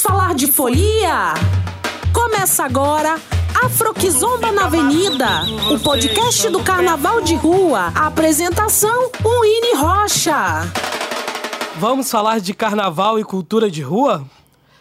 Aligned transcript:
Vamos 0.00 0.18
falar 0.18 0.34
de 0.34 0.50
folia? 0.50 1.34
Começa 2.10 2.64
agora 2.64 3.20
Afroquizomba 3.62 4.50
na 4.50 4.64
Avenida, 4.64 5.42
o 5.70 5.78
podcast 5.78 6.48
do 6.48 6.62
Carnaval 6.64 7.20
de 7.20 7.34
Rua. 7.34 7.92
A 7.94 8.06
apresentação, 8.06 9.10
Winnie 9.20 9.76
Rocha. 9.76 10.62
Vamos 11.76 12.10
falar 12.10 12.40
de 12.40 12.54
carnaval 12.54 13.18
e 13.18 13.24
cultura 13.24 13.70
de 13.70 13.82
rua? 13.82 14.24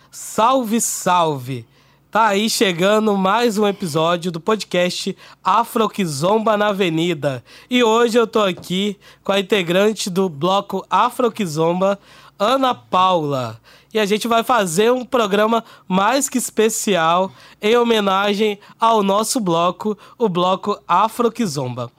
Salve, 0.10 0.80
salve! 0.80 1.66
Tá 2.10 2.28
aí 2.28 2.50
chegando 2.50 3.18
mais 3.18 3.58
um 3.58 3.68
episódio 3.68 4.32
do 4.32 4.40
podcast 4.40 5.18
Afroquizomba 5.44 6.56
na 6.56 6.68
Avenida. 6.68 7.44
E 7.70 7.84
hoje 7.84 8.18
eu 8.18 8.26
tô 8.26 8.40
aqui 8.40 8.98
com 9.22 9.34
a 9.34 9.40
integrante 9.40 10.10
do 10.10 10.30
bloco 10.30 10.86
Afroquizomba, 10.90 12.00
Ana 12.40 12.74
Paula. 12.74 13.60
E 13.94 14.00
a 14.00 14.06
gente 14.06 14.28
vai 14.28 14.44
fazer 14.44 14.92
um 14.92 15.04
programa 15.04 15.64
mais 15.88 16.30
que 16.30 16.38
especial 16.38 17.32
em 17.62 17.76
homenagem 17.76 18.60
ao 18.80 19.02
nosso 19.02 19.40
bloco, 19.40 19.98
o 20.18 20.30
bloco 20.30 20.80
Afroquizomba. 20.88 21.92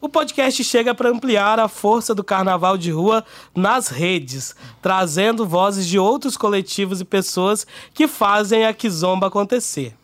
O 0.00 0.08
podcast 0.08 0.62
chega 0.64 0.94
para 0.94 1.10
ampliar 1.10 1.60
a 1.60 1.68
força 1.68 2.14
do 2.14 2.24
carnaval 2.24 2.76
de 2.76 2.90
rua 2.90 3.24
nas 3.54 3.88
redes, 3.88 4.54
trazendo 4.80 5.46
vozes 5.46 5.86
de 5.86 5.98
outros 5.98 6.36
coletivos 6.36 7.00
e 7.00 7.04
pessoas 7.04 7.66
que 7.94 8.08
fazem 8.08 8.66
a 8.66 8.74
Kizomba 8.74 9.28
acontecer. 9.28 9.96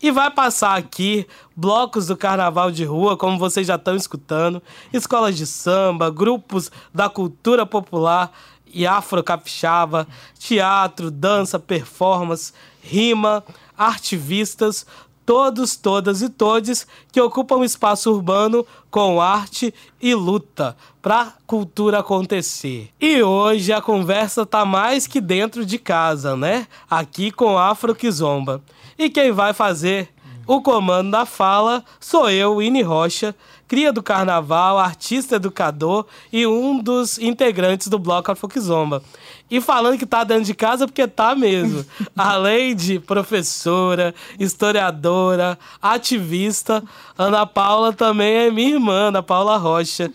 E 0.00 0.10
vai 0.10 0.30
passar 0.30 0.76
aqui 0.76 1.26
blocos 1.56 2.06
do 2.06 2.16
carnaval 2.16 2.70
de 2.70 2.84
rua, 2.84 3.16
como 3.16 3.38
vocês 3.38 3.66
já 3.66 3.76
estão 3.76 3.96
escutando, 3.96 4.62
escolas 4.92 5.36
de 5.36 5.46
samba, 5.46 6.10
grupos 6.10 6.70
da 6.94 7.08
cultura 7.08 7.64
popular 7.64 8.30
e 8.76 8.86
afro-capixaba, 8.86 10.06
teatro, 10.38 11.10
dança, 11.10 11.58
performance, 11.58 12.52
rima, 12.82 13.42
artivistas, 13.76 14.86
todos, 15.24 15.76
todas 15.76 16.20
e 16.20 16.28
todes 16.28 16.86
que 17.10 17.18
ocupam 17.18 17.64
espaço 17.64 18.12
urbano 18.12 18.66
com 18.90 19.18
arte 19.18 19.72
e 19.98 20.14
luta 20.14 20.76
para 21.00 21.32
cultura 21.46 22.00
acontecer. 22.00 22.90
E 23.00 23.22
hoje 23.22 23.72
a 23.72 23.80
conversa 23.80 24.44
tá 24.44 24.66
mais 24.66 25.06
que 25.06 25.22
dentro 25.22 25.64
de 25.64 25.78
casa, 25.78 26.36
né? 26.36 26.66
Aqui 26.88 27.30
com 27.30 27.56
Afro 27.56 27.94
Kizomba. 27.94 28.62
E 28.98 29.08
quem 29.08 29.32
vai 29.32 29.54
fazer 29.54 30.10
o 30.46 30.60
comando 30.60 31.10
da 31.10 31.26
fala 31.26 31.84
sou 31.98 32.30
eu, 32.30 32.62
Ine 32.62 32.82
Rocha, 32.82 33.34
cria 33.66 33.92
do 33.92 34.02
carnaval, 34.02 34.78
artista 34.78 35.36
educador 35.36 36.06
e 36.32 36.46
um 36.46 36.78
dos 36.78 37.18
integrantes 37.18 37.88
do 37.88 37.98
bloco 37.98 38.30
Afroquizomba. 38.30 39.02
E 39.50 39.60
falando 39.60 39.98
que 39.98 40.06
tá 40.06 40.24
dentro 40.24 40.44
de 40.44 40.54
casa, 40.54 40.86
porque 40.86 41.06
tá 41.06 41.34
mesmo. 41.34 41.84
Além 42.16 42.74
de 42.74 42.98
professora, 42.98 44.14
historiadora, 44.38 45.58
ativista, 45.80 46.82
Ana 47.16 47.46
Paula 47.46 47.92
também 47.92 48.34
é 48.34 48.50
minha 48.50 48.74
irmã, 48.74 49.08
Ana 49.08 49.22
Paula 49.22 49.56
Rocha. 49.56 50.12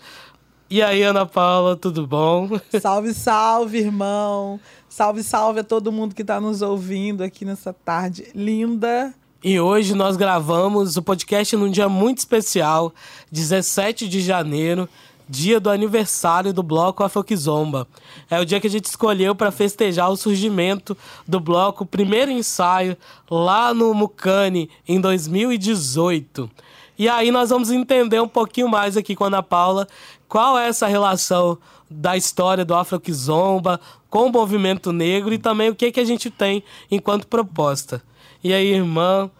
E 0.68 0.82
aí, 0.82 1.02
Ana 1.02 1.26
Paula, 1.26 1.76
tudo 1.76 2.06
bom? 2.06 2.48
Salve, 2.80 3.12
salve, 3.12 3.78
irmão. 3.78 4.58
Salve, 4.88 5.22
salve 5.22 5.60
a 5.60 5.64
todo 5.64 5.92
mundo 5.92 6.14
que 6.14 6.22
está 6.22 6.40
nos 6.40 6.62
ouvindo 6.62 7.22
aqui 7.22 7.44
nessa 7.44 7.72
tarde 7.74 8.26
linda. 8.34 9.14
E 9.44 9.58
hoje 9.58 9.92
nós 9.96 10.16
gravamos 10.16 10.96
o 10.96 11.02
podcast 11.02 11.56
num 11.56 11.68
dia 11.68 11.88
muito 11.88 12.18
especial, 12.18 12.94
17 13.32 14.06
de 14.06 14.20
janeiro, 14.20 14.88
dia 15.28 15.58
do 15.58 15.68
aniversário 15.68 16.52
do 16.52 16.62
bloco 16.62 17.02
Afroquizomba. 17.02 17.88
É 18.30 18.38
o 18.38 18.44
dia 18.46 18.60
que 18.60 18.68
a 18.68 18.70
gente 18.70 18.84
escolheu 18.84 19.34
para 19.34 19.50
festejar 19.50 20.08
o 20.12 20.16
surgimento 20.16 20.96
do 21.26 21.40
bloco, 21.40 21.84
primeiro 21.84 22.30
ensaio 22.30 22.96
lá 23.28 23.74
no 23.74 23.92
Mucane 23.92 24.70
em 24.86 25.00
2018. 25.00 26.48
E 26.96 27.08
aí 27.08 27.32
nós 27.32 27.50
vamos 27.50 27.72
entender 27.72 28.22
um 28.22 28.28
pouquinho 28.28 28.68
mais 28.68 28.96
aqui 28.96 29.16
com 29.16 29.24
a 29.24 29.26
Ana 29.26 29.42
Paula 29.42 29.88
qual 30.28 30.56
é 30.56 30.68
essa 30.68 30.86
relação 30.86 31.58
da 31.90 32.16
história 32.16 32.64
do 32.64 32.76
Afroquizomba 32.76 33.80
com 34.08 34.26
o 34.26 34.32
movimento 34.32 34.92
negro 34.92 35.34
e 35.34 35.38
também 35.38 35.68
o 35.68 35.74
que, 35.74 35.90
que 35.90 35.98
a 35.98 36.04
gente 36.04 36.30
tem 36.30 36.62
enquanto 36.88 37.26
proposta. 37.26 38.00
E 38.42 38.52
aí, 38.52 38.72
irmã, 38.72 39.30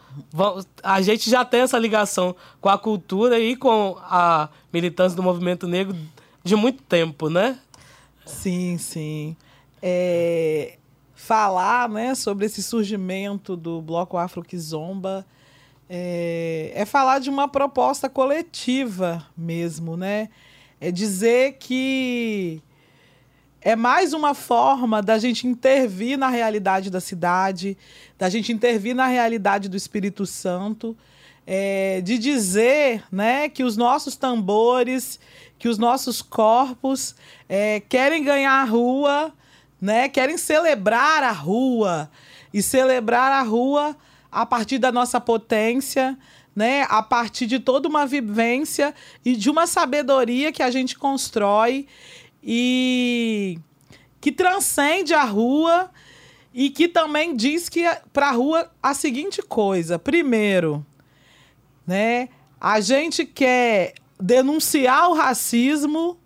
a 0.83 1.01
gente 1.03 1.29
já 1.29 1.45
tem 1.45 1.61
essa 1.61 1.79
ligação 1.79 2.37
com 2.61 2.69
a 2.69 2.79
cultura 2.79 3.41
e 3.41 3.57
com 3.57 3.97
a 4.01 4.49
militância 4.73 5.17
do 5.17 5.23
movimento 5.23 5.67
negro 5.67 5.97
de 6.45 6.55
muito 6.55 6.83
tempo, 6.83 7.29
né? 7.29 7.59
Sim, 8.25 8.79
sim. 8.79 9.37
É, 9.83 10.79
falar 11.15 11.89
né, 11.89 12.15
sobre 12.15 12.47
esse 12.47 12.63
surgimento 12.63 13.57
do 13.57 13.81
Bloco 13.81 14.17
Afro 14.17 14.43
Kizomba 14.43 15.27
é, 15.89 16.73
é 16.75 16.85
falar 16.85 17.19
de 17.19 17.29
uma 17.29 17.49
proposta 17.49 18.09
coletiva 18.09 19.27
mesmo, 19.37 19.97
né? 19.97 20.29
É 20.81 20.91
dizer 20.91 21.59
que 21.59 22.63
é 23.65 23.77
mais 23.77 24.13
uma 24.13 24.35
forma 24.35 25.01
da 25.01 25.19
gente 25.19 25.47
intervir 25.47 26.19
na 26.19 26.29
realidade 26.29 26.91
da 26.91 27.01
cidade, 27.01 27.79
da 28.19 28.29
gente 28.29 28.53
intervir 28.53 28.95
na 28.95 29.07
realidade 29.07 29.69
do 29.69 29.77
Espírito 29.77 30.27
Santo, 30.27 30.97
é, 31.47 32.01
de 32.01 32.19
dizer 32.19 33.05
né, 33.11 33.49
que 33.49 33.63
os 33.63 33.77
nossos 33.77 34.17
tambores, 34.17 35.21
que 35.59 35.69
os 35.69 35.79
nossos 35.79 36.21
corpos 36.21 37.15
é, 37.49 37.81
querem 37.89 38.25
ganhar 38.25 38.63
a 38.63 38.65
rua, 38.65 39.33
né, 39.81 40.09
querem 40.09 40.37
celebrar 40.37 41.23
a 41.23 41.33
rua. 41.33 42.11
E 42.53 42.61
celebrar 42.61 43.33
a 43.33 43.43
rua 43.43 43.97
a 44.31 44.45
partir 44.45 44.79
da 44.79 44.93
nossa 44.93 45.19
potência, 45.19 46.19
né, 46.55 46.85
a 46.91 47.03
partir 47.03 47.47
de 47.47 47.59
toda 47.59 47.89
uma 47.89 48.07
vivência 48.07 48.95
e 49.25 49.35
de 49.35 49.49
uma 49.49 49.67
sabedoria 49.67 50.53
que 50.53 50.63
a 50.63 50.71
gente 50.71 50.99
constrói 50.99 51.87
e 52.43 53.59
que 54.21 54.33
transcende 54.33 55.15
a 55.15 55.25
rua 55.25 55.91
e 56.55 56.71
que 56.71 56.89
também 56.89 57.35
diz 57.35 57.69
que 57.69 57.85
para 58.13 58.29
a 58.29 58.33
rua 58.33 58.71
a 58.83 58.95
seguinte 58.95 59.43
coisa: 59.43 59.99
primeiro, 59.99 60.85
né, 61.87 62.29
a 62.61 62.81
gente 62.81 63.25
quer 63.25 63.95
denunciar 64.21 65.09
o 65.11 65.15
racismo, 65.15 66.19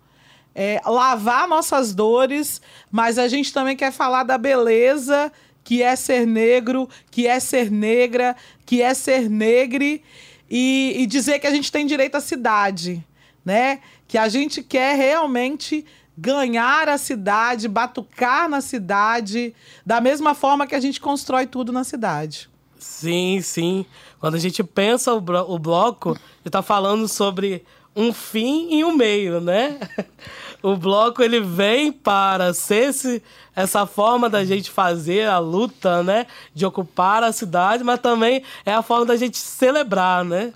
é, 0.53 0.81
lavar 0.85 1.47
nossas 1.47 1.93
dores, 1.93 2.61
mas 2.91 3.17
a 3.17 3.27
gente 3.27 3.53
também 3.53 3.75
quer 3.75 3.91
falar 3.91 4.23
da 4.23 4.37
beleza 4.37 5.31
que 5.63 5.83
é 5.83 5.95
ser 5.97 6.25
negro, 6.25 6.87
que 7.11 7.27
é 7.27 7.41
ser 7.41 7.69
negra, 7.69 8.37
que 8.65 8.81
é 8.81 8.93
ser 8.93 9.29
negre 9.29 10.01
e, 10.49 10.95
e 10.97 11.05
dizer 11.05 11.39
que 11.39 11.47
a 11.47 11.51
gente 11.51 11.69
tem 11.69 11.85
direito 11.85 12.15
à 12.15 12.21
cidade, 12.21 13.05
né? 13.43 13.81
Que 14.07 14.17
a 14.17 14.29
gente 14.29 14.63
quer 14.63 14.95
realmente 14.95 15.85
ganhar 16.17 16.89
a 16.89 16.97
cidade, 16.97 17.67
batucar 17.67 18.49
na 18.49 18.59
cidade, 18.59 19.53
da 19.85 20.01
mesma 20.01 20.33
forma 20.33 20.65
que 20.65 20.73
a 20.73 20.79
gente 20.79 20.99
constrói 20.99 21.45
tudo 21.45 21.71
na 21.71 21.83
cidade. 21.83 22.49
Sim, 22.79 23.39
sim. 23.41 23.85
Quando 24.19 24.35
a 24.35 24.39
gente 24.39 24.63
pensa 24.63 25.13
o, 25.13 25.21
blo 25.21 25.45
o 25.47 25.59
bloco, 25.59 26.17
está 26.43 26.61
falando 26.61 27.07
sobre 27.07 27.63
um 27.95 28.13
fim 28.13 28.75
e 28.75 28.83
um 28.83 28.95
meio, 28.95 29.39
né? 29.39 29.79
o 30.61 30.75
bloco 30.75 31.21
ele 31.21 31.39
vem 31.39 31.91
para 31.91 32.53
ser 32.53 32.89
esse, 32.89 33.23
essa 33.55 33.85
forma 33.85 34.29
da 34.29 34.45
gente 34.45 34.69
fazer 34.69 35.27
a 35.27 35.39
luta, 35.39 36.03
né? 36.03 36.27
De 36.53 36.65
ocupar 36.65 37.23
a 37.23 37.31
cidade, 37.31 37.83
mas 37.83 37.99
também 37.99 38.43
é 38.65 38.73
a 38.73 38.81
forma 38.81 39.05
da 39.05 39.15
gente 39.15 39.37
celebrar, 39.37 40.23
né? 40.23 40.53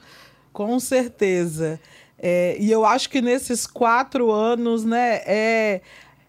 Com 0.53 0.79
certeza. 0.79 1.79
É, 2.23 2.55
e 2.59 2.71
eu 2.71 2.85
acho 2.85 3.09
que 3.09 3.19
nesses 3.19 3.65
quatro 3.65 4.31
anos, 4.31 4.85
né, 4.85 5.21
é, 5.25 5.81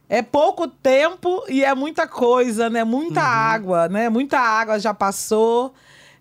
é 0.09 0.23
pouco 0.23 0.67
tempo 0.67 1.45
e 1.51 1.63
é 1.63 1.75
muita 1.75 2.07
coisa, 2.07 2.71
né? 2.71 2.83
Muita 2.83 3.21
uhum. 3.21 3.27
água, 3.27 3.89
né? 3.89 4.09
Muita 4.09 4.39
água 4.39 4.79
já 4.79 4.95
passou. 4.95 5.75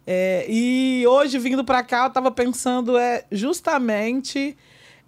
É, 0.05 0.45
e 0.49 1.05
hoje, 1.07 1.39
vindo 1.39 1.63
para 1.63 1.81
cá, 1.83 2.03
eu 2.03 2.07
estava 2.07 2.29
pensando 2.29 2.97
é, 2.97 3.23
justamente 3.31 4.57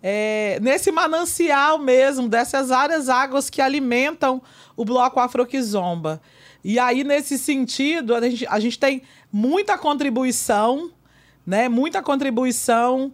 é, 0.01 0.59
nesse 0.61 0.93
manancial 0.93 1.77
mesmo, 1.77 2.29
dessas 2.29 2.71
áreas 2.71 3.09
águas 3.09 3.49
que 3.49 3.61
alimentam 3.61 4.41
o 4.77 4.85
bloco 4.85 5.19
Afroquizomba. 5.19 6.21
E 6.63 6.79
aí, 6.79 7.03
nesse 7.03 7.37
sentido, 7.37 8.15
a 8.15 8.21
gente, 8.21 8.47
a 8.47 8.59
gente 8.61 8.79
tem 8.79 9.01
muita 9.29 9.77
contribuição, 9.77 10.89
né? 11.45 11.67
Muita 11.67 12.01
contribuição 12.01 13.13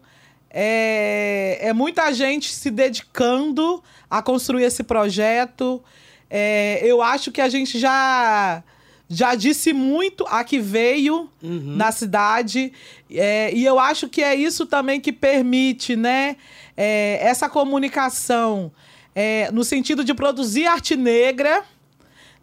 é, 0.50 1.60
é 1.62 1.74
muita 1.74 2.12
gente 2.13 2.51
se 2.54 2.72
dedicando 2.72 3.84
a 4.10 4.22
construir 4.22 4.63
esse 4.63 4.84
projeto. 4.84 5.84
É, 6.30 6.80
eu 6.84 7.01
acho 7.01 7.31
que 7.31 7.42
a 7.42 7.50
gente 7.50 7.80
já 7.80 8.63
já 9.12 9.34
disse 9.34 9.74
muito 9.74 10.24
a 10.28 10.44
que 10.44 10.60
veio 10.60 11.28
uhum. 11.42 11.75
na 11.75 11.92
cidade 11.92 12.72
é, 13.10 13.51
e 13.51 13.66
eu 13.66 13.80
acho 13.80 14.07
que 14.07 14.22
é 14.22 14.36
isso 14.36 14.68
também 14.68 15.01
que 15.01 15.12
permite 15.12 15.96
né 15.96 16.36
é, 16.78 17.18
essa 17.19 17.50
comunicação 17.50 18.72
é, 19.16 19.50
no 19.51 19.63
sentido 19.63 20.04
de 20.04 20.13
produzir 20.13 20.68
arte 20.68 20.96
negra 20.96 21.66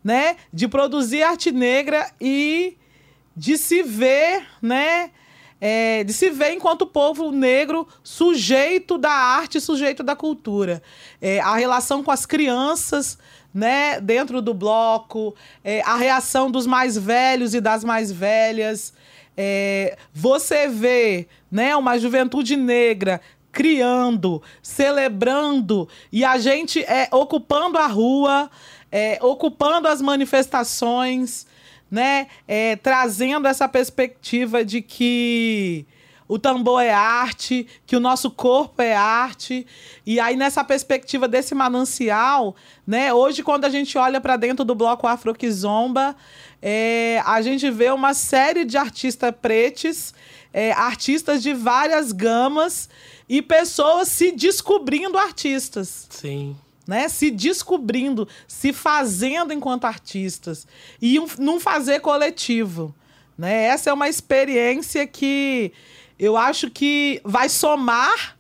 né, 0.07 0.37
de 0.53 0.69
produzir 0.69 1.25
arte 1.25 1.51
negra 1.51 2.09
e 2.21 2.77
de 3.37 3.59
se 3.59 3.83
ver, 3.83 4.47
né, 4.63 5.11
é, 5.61 6.05
de 6.05 6.13
se 6.13 6.31
ver 6.31 6.53
enquanto 6.53 6.87
povo 6.87 7.31
negro 7.31 7.87
sujeito 8.03 8.99
da 8.99 9.11
arte, 9.11 9.61
sujeito 9.61 10.03
da 10.03 10.15
cultura. 10.15 10.83
É, 11.21 11.41
a 11.41 11.57
relação 11.57 12.03
com 12.03 12.11
as 12.11 12.27
crianças, 12.27 13.19
né, 13.53 14.01
dentro 14.01 14.43
do 14.43 14.53
bloco, 14.53 15.35
é, 15.65 15.81
a 15.83 15.97
reação 15.97 16.51
dos 16.51 16.67
mais 16.67 16.97
velhos 16.97 17.55
e 17.55 17.61
das 17.61 17.83
mais 17.85 18.13
velhas. 18.13 18.93
É, 19.37 19.97
você 20.13 20.69
vê 20.69 21.29
né, 21.51 21.75
uma 21.77 21.99
juventude 21.99 22.57
negra 22.57 23.21
criando, 23.51 24.43
celebrando 24.63 25.89
e 26.13 26.23
a 26.23 26.37
gente 26.37 26.81
é, 26.83 27.09
ocupando 27.11 27.79
a 27.79 27.87
rua, 27.87 28.51
é, 28.93 29.19
ocupando 29.23 29.89
as 29.89 30.03
manifestações, 30.03 31.47
né, 31.91 32.27
é, 32.47 32.77
trazendo 32.77 33.47
essa 33.47 33.69
perspectiva 33.69 34.65
de 34.65 34.83
que 34.83 35.87
o 36.29 36.39
tambor 36.39 36.83
é 36.83 36.93
arte, 36.93 37.67
que 37.87 37.95
o 37.95 38.01
nosso 38.01 38.31
corpo 38.31 38.83
é 38.83 38.95
arte. 38.95 39.67
E 40.05 40.19
aí, 40.19 40.37
nessa 40.37 40.65
perspectiva 40.65 41.29
desse 41.29 41.55
manancial, 41.55 42.57
né? 42.87 43.13
Hoje, 43.13 43.43
quando 43.43 43.65
a 43.65 43.69
gente 43.69 43.97
olha 43.97 44.21
para 44.21 44.37
dentro 44.37 44.65
do 44.65 44.75
bloco 44.75 45.07
Afroquizomba, 45.07 46.17
é, 46.61 47.23
a 47.25 47.41
gente 47.43 47.71
vê 47.71 47.91
uma 47.91 48.13
série 48.13 48.65
de 48.65 48.77
artistas 48.77 49.33
pretos, 49.41 50.13
é, 50.53 50.73
artistas 50.73 51.43
de 51.43 51.55
várias 51.55 52.11
gamas 52.11 52.89
e 53.29 53.41
pessoas 53.41 54.09
se 54.09 54.33
descobrindo 54.33 55.17
artistas. 55.17 56.09
Sim. 56.11 56.57
Né, 56.87 57.09
se 57.09 57.33
descobrindo, 57.33 58.29
se 58.47 58.73
fazendo 58.73 59.53
enquanto 59.53 59.87
artistas 59.87 60.69
e 61.03 61.19
um, 61.19 61.27
num 61.37 61.59
fazer 61.59 61.99
coletivo, 61.99 62.95
né? 63.37 63.65
Essa 63.65 63.91
é 63.91 63.93
uma 63.93 64.09
experiência 64.09 65.05
que 65.05 65.73
eu 66.17 66.37
acho 66.37 66.71
que 66.71 67.21
vai 67.25 67.49
somar, 67.49 68.37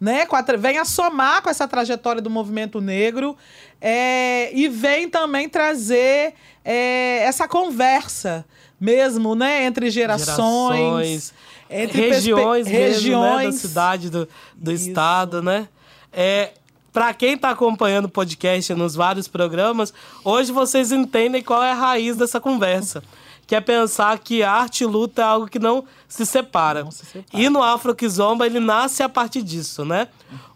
né? 0.00 0.24
A, 0.30 0.56
vem 0.56 0.78
a 0.78 0.84
somar 0.84 1.42
com 1.42 1.50
essa 1.50 1.66
trajetória 1.66 2.22
do 2.22 2.30
movimento 2.30 2.80
negro 2.80 3.36
é, 3.80 4.54
e 4.54 4.68
vem 4.68 5.10
também 5.10 5.48
trazer 5.48 6.34
é, 6.64 7.24
essa 7.24 7.48
conversa 7.48 8.46
mesmo, 8.80 9.34
né? 9.34 9.64
Entre 9.64 9.90
gerações. 9.90 10.78
gerações 10.78 11.34
entre 11.70 12.08
regiões, 12.08 12.66
regiões. 12.66 13.04
Mesmo, 13.04 13.36
né, 13.36 13.44
da 13.44 13.52
cidade, 13.52 14.10
do, 14.10 14.28
do 14.56 14.72
estado, 14.72 15.40
né? 15.40 15.68
É, 16.12 16.52
para 16.92 17.12
quem 17.14 17.34
está 17.34 17.50
acompanhando 17.50 18.06
o 18.06 18.10
podcast 18.10 18.74
nos 18.74 18.94
vários 18.94 19.28
programas, 19.28 19.92
hoje 20.24 20.52
vocês 20.52 20.92
entendem 20.92 21.42
qual 21.42 21.62
é 21.62 21.72
a 21.72 21.74
raiz 21.74 22.16
dessa 22.16 22.40
conversa 22.40 23.02
que 23.50 23.56
é 23.56 23.60
pensar 23.60 24.16
que 24.20 24.44
arte 24.44 24.84
e 24.84 24.86
luta 24.86 25.22
é 25.22 25.24
algo 25.24 25.48
que 25.48 25.58
não 25.58 25.84
se 26.06 26.24
separa. 26.24 26.84
Não 26.84 26.92
se 26.92 27.04
separa. 27.04 27.26
E 27.32 27.48
no 27.48 27.60
Afro 27.60 27.96
Kizomba 27.96 28.46
ele 28.46 28.60
nasce 28.60 29.02
a 29.02 29.08
partir 29.08 29.42
disso, 29.42 29.84
né? 29.84 30.06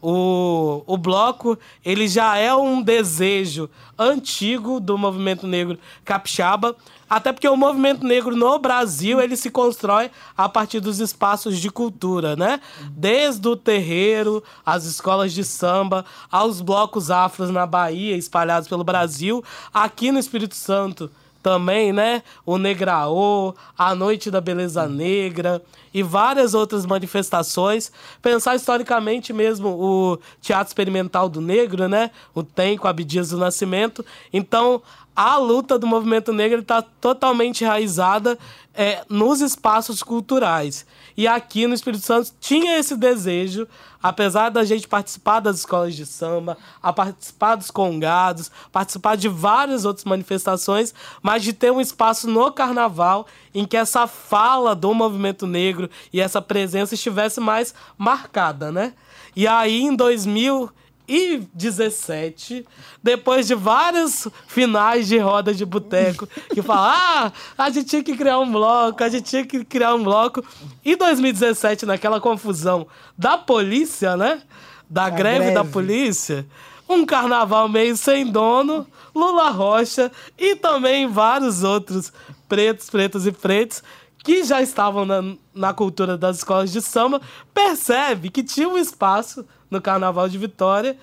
O, 0.00 0.80
o 0.86 0.96
bloco, 0.96 1.58
ele 1.84 2.06
já 2.06 2.36
é 2.36 2.54
um 2.54 2.80
desejo 2.80 3.68
antigo 3.98 4.78
do 4.78 4.96
movimento 4.96 5.44
negro 5.44 5.76
capixaba, 6.04 6.76
até 7.08 7.32
porque 7.32 7.48
o 7.48 7.56
movimento 7.56 8.04
negro 8.04 8.36
no 8.36 8.58
Brasil, 8.58 9.20
ele 9.20 9.36
se 9.36 9.50
constrói 9.50 10.10
a 10.36 10.48
partir 10.48 10.80
dos 10.80 11.00
espaços 11.00 11.58
de 11.58 11.70
cultura, 11.70 12.36
né? 12.36 12.60
Desde 12.90 13.46
o 13.48 13.56
terreiro, 13.56 14.42
as 14.64 14.84
escolas 14.84 15.32
de 15.32 15.44
samba, 15.44 16.04
aos 16.30 16.60
blocos 16.60 17.10
afros 17.10 17.50
na 17.50 17.66
Bahia, 17.66 18.16
espalhados 18.16 18.68
pelo 18.68 18.84
Brasil, 18.84 19.42
aqui 19.72 20.10
no 20.10 20.18
Espírito 20.18 20.54
Santo, 20.54 21.10
também, 21.44 21.92
né? 21.92 22.22
O 22.46 22.56
Negraô, 22.56 23.54
a 23.76 23.94
Noite 23.94 24.30
da 24.30 24.40
Beleza 24.40 24.88
Negra 24.88 25.62
e 25.92 26.02
várias 26.02 26.54
outras 26.54 26.86
manifestações. 26.86 27.92
Pensar 28.22 28.56
historicamente 28.56 29.30
mesmo 29.30 29.68
o 29.68 30.18
Teatro 30.40 30.68
Experimental 30.68 31.28
do 31.28 31.42
Negro, 31.42 31.86
né? 31.86 32.10
O 32.34 32.42
TEM 32.42 32.78
com 32.78 32.88
Abdias 32.88 33.28
do 33.28 33.36
Nascimento. 33.36 34.02
Então, 34.32 34.80
a 35.14 35.36
luta 35.36 35.78
do 35.78 35.86
movimento 35.86 36.32
negro 36.32 36.60
está 36.60 36.82
totalmente 36.82 37.62
enraizada 37.62 38.38
é, 38.74 39.04
nos 39.08 39.40
espaços 39.40 40.02
culturais. 40.02 40.84
E 41.16 41.28
aqui 41.28 41.66
no 41.66 41.74
Espírito 41.74 42.04
Santo 42.04 42.32
tinha 42.40 42.76
esse 42.76 42.96
desejo, 42.96 43.68
apesar 44.02 44.48
da 44.48 44.64
gente 44.64 44.88
participar 44.88 45.38
das 45.38 45.58
escolas 45.58 45.94
de 45.94 46.04
samba, 46.04 46.58
a 46.82 46.92
participar 46.92 47.54
dos 47.54 47.70
congados, 47.70 48.50
participar 48.72 49.16
de 49.16 49.28
várias 49.28 49.84
outras 49.84 50.04
manifestações, 50.04 50.92
mas 51.22 51.44
de 51.44 51.52
ter 51.52 51.70
um 51.70 51.80
espaço 51.80 52.28
no 52.28 52.50
carnaval 52.50 53.26
em 53.54 53.64
que 53.64 53.76
essa 53.76 54.08
fala 54.08 54.74
do 54.74 54.92
movimento 54.92 55.46
negro 55.46 55.88
e 56.12 56.20
essa 56.20 56.42
presença 56.42 56.94
estivesse 56.94 57.38
mais 57.38 57.72
marcada, 57.96 58.72
né? 58.72 58.94
E 59.36 59.46
aí, 59.46 59.82
em 59.82 59.94
2000 59.94 60.70
e 61.06 61.46
17, 61.52 62.66
depois 63.02 63.46
de 63.46 63.54
vários 63.54 64.26
finais 64.46 65.06
de 65.06 65.18
roda 65.18 65.54
de 65.54 65.64
boteco, 65.64 66.26
que 66.52 66.62
fala, 66.62 66.94
ah, 67.28 67.32
a 67.58 67.70
gente 67.70 67.88
tinha 67.88 68.02
que 68.02 68.16
criar 68.16 68.38
um 68.38 68.50
bloco, 68.50 69.02
a 69.02 69.08
gente 69.08 69.28
tinha 69.28 69.44
que 69.44 69.64
criar 69.64 69.94
um 69.94 70.02
bloco. 70.02 70.42
E 70.84 70.96
2017, 70.96 71.84
naquela 71.86 72.20
confusão 72.20 72.86
da 73.16 73.36
polícia, 73.36 74.16
né? 74.16 74.42
Da 74.88 75.10
greve, 75.10 75.38
greve 75.38 75.54
da 75.54 75.64
polícia, 75.64 76.46
um 76.88 77.04
carnaval 77.04 77.68
meio 77.68 77.96
sem 77.96 78.30
dono, 78.30 78.86
Lula 79.14 79.50
Rocha 79.50 80.10
e 80.38 80.56
também 80.56 81.06
vários 81.08 81.62
outros 81.62 82.12
pretos, 82.48 82.90
pretos 82.90 83.26
e 83.26 83.32
pretos 83.32 83.82
que 84.24 84.42
já 84.42 84.62
estavam 84.62 85.04
na, 85.04 85.22
na 85.54 85.74
cultura 85.74 86.16
das 86.16 86.38
escolas 86.38 86.72
de 86.72 86.80
samba, 86.80 87.20
percebe 87.52 88.30
que 88.30 88.42
tinha 88.42 88.66
um 88.66 88.78
espaço 88.78 89.46
no 89.70 89.82
Carnaval 89.82 90.28
de 90.30 90.38
Vitória 90.38 90.96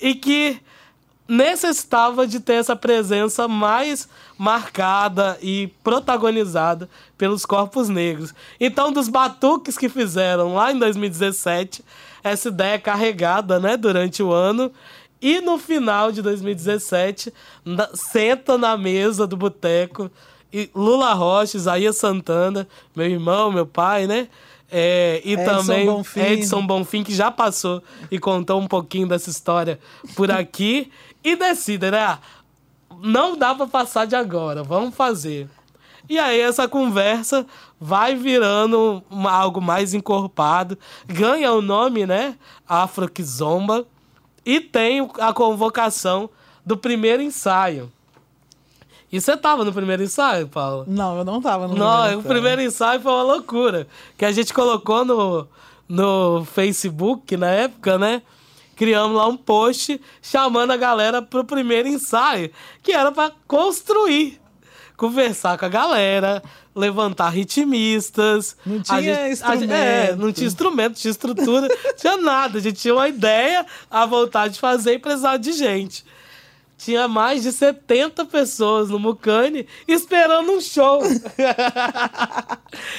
e 0.00 0.14
que 0.14 0.60
necessitava 1.26 2.26
de 2.26 2.40
ter 2.40 2.54
essa 2.54 2.74
presença 2.74 3.46
mais 3.46 4.08
marcada 4.38 5.36
e 5.42 5.66
protagonizada 5.82 6.88
pelos 7.18 7.44
corpos 7.44 7.88
negros. 7.88 8.32
Então, 8.58 8.92
dos 8.92 9.08
batuques 9.08 9.76
que 9.76 9.88
fizeram 9.88 10.54
lá 10.54 10.72
em 10.72 10.78
2017, 10.78 11.84
essa 12.22 12.48
ideia 12.48 12.74
é 12.74 12.78
carregada 12.78 13.58
né, 13.58 13.76
durante 13.76 14.22
o 14.22 14.32
ano. 14.32 14.72
E 15.20 15.40
no 15.40 15.58
final 15.58 16.12
de 16.12 16.22
2017, 16.22 17.34
na, 17.64 17.88
senta 17.92 18.56
na 18.56 18.76
mesa 18.76 19.26
do 19.26 19.36
boteco 19.36 20.08
Lula 20.74 21.12
Rocha, 21.14 21.56
Isaías 21.56 21.96
Santana, 21.96 22.66
meu 22.94 23.06
irmão, 23.06 23.52
meu 23.52 23.66
pai, 23.66 24.06
né? 24.06 24.28
É, 24.70 25.22
e 25.24 25.32
Edson 25.32 25.44
também 25.44 25.86
Bonfim. 25.86 26.20
Edson 26.20 26.66
Bonfim, 26.66 27.02
que 27.02 27.14
já 27.14 27.30
passou 27.30 27.82
e 28.10 28.18
contou 28.18 28.60
um 28.60 28.66
pouquinho 28.66 29.08
dessa 29.08 29.30
história 29.30 29.78
por 30.14 30.30
aqui. 30.30 30.90
e 31.24 31.36
decida, 31.36 31.90
né? 31.90 32.18
Não 33.02 33.36
dá 33.36 33.54
para 33.54 33.66
passar 33.66 34.06
de 34.06 34.16
agora, 34.16 34.62
vamos 34.62 34.94
fazer. 34.94 35.48
E 36.08 36.18
aí 36.18 36.40
essa 36.40 36.66
conversa 36.66 37.46
vai 37.78 38.14
virando 38.14 39.02
uma, 39.10 39.30
algo 39.30 39.60
mais 39.60 39.92
encorpado, 39.92 40.78
ganha 41.06 41.52
o 41.52 41.60
nome, 41.60 42.06
né? 42.06 42.36
Afro 42.66 43.08
Kizomba, 43.08 43.86
e 44.44 44.60
tem 44.60 45.08
a 45.20 45.32
convocação 45.32 46.30
do 46.64 46.76
primeiro 46.76 47.22
ensaio. 47.22 47.92
E 49.10 49.20
você 49.20 49.36
tava 49.36 49.64
no 49.64 49.72
primeiro 49.72 50.02
ensaio, 50.02 50.46
Paulo? 50.48 50.84
Não, 50.86 51.18
eu 51.18 51.24
não 51.24 51.40
tava 51.40 51.66
no 51.66 51.74
não, 51.74 51.86
primeiro 51.86 52.04
ensaio. 52.04 52.18
O 52.18 52.22
primeiro 52.22 52.62
ensaio 52.62 53.00
foi 53.00 53.12
uma 53.12 53.22
loucura. 53.22 53.88
Que 54.18 54.24
a 54.24 54.32
gente 54.32 54.52
colocou 54.52 55.04
no, 55.04 55.48
no 55.88 56.44
Facebook 56.44 57.36
na 57.36 57.48
época, 57.48 57.96
né? 57.98 58.22
Criamos 58.76 59.16
lá 59.16 59.26
um 59.26 59.36
post 59.36 60.00
chamando 60.20 60.72
a 60.72 60.76
galera 60.76 61.22
pro 61.22 61.42
primeiro 61.42 61.88
ensaio, 61.88 62.50
que 62.82 62.92
era 62.92 63.10
para 63.10 63.32
construir. 63.46 64.40
Conversar 64.96 65.56
com 65.56 65.64
a 65.64 65.68
galera, 65.68 66.42
levantar 66.74 67.30
ritmistas. 67.30 68.56
Não 68.66 68.82
tinha 68.82 69.02
gente, 69.02 69.32
instrumento. 69.32 69.72
é, 69.72 70.16
não 70.16 70.32
tinha 70.32 70.46
instrumento, 70.46 70.94
tinha 70.96 71.10
estrutura, 71.10 71.68
tinha 71.96 72.16
nada. 72.18 72.58
A 72.58 72.60
gente 72.60 72.80
tinha 72.80 72.94
uma 72.94 73.08
ideia, 73.08 73.64
a 73.90 74.04
vontade 74.04 74.54
de 74.54 74.60
fazer 74.60 74.94
e 74.94 74.98
precisava 74.98 75.38
de 75.38 75.52
gente 75.52 76.04
tinha 76.78 77.08
mais 77.08 77.42
de 77.42 77.50
70 77.50 78.24
pessoas 78.26 78.88
no 78.88 79.00
Mucane 79.00 79.66
esperando 79.86 80.52
um 80.52 80.60
show. 80.60 81.00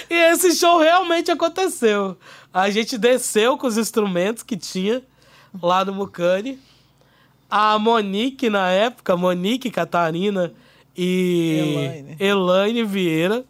e 0.10 0.14
esse 0.14 0.54
show 0.54 0.80
realmente 0.80 1.32
aconteceu. 1.32 2.18
A 2.54 2.70
gente 2.70 2.98
desceu 2.98 3.58
com 3.58 3.66
os 3.66 3.78
instrumentos 3.78 4.44
que 4.44 4.58
tinha 4.58 5.02
lá 5.64 5.86
no 5.86 5.94
Mucane. 5.94 6.60
A 7.50 7.80
Monique, 7.80 8.50
na 8.50 8.70
época, 8.70 9.16
Monique 9.16 9.72
Catarina 9.72 10.54
e 10.96 11.58
Elaine, 11.58 12.18
Elaine 12.20 12.84
Vieira, 12.84 13.46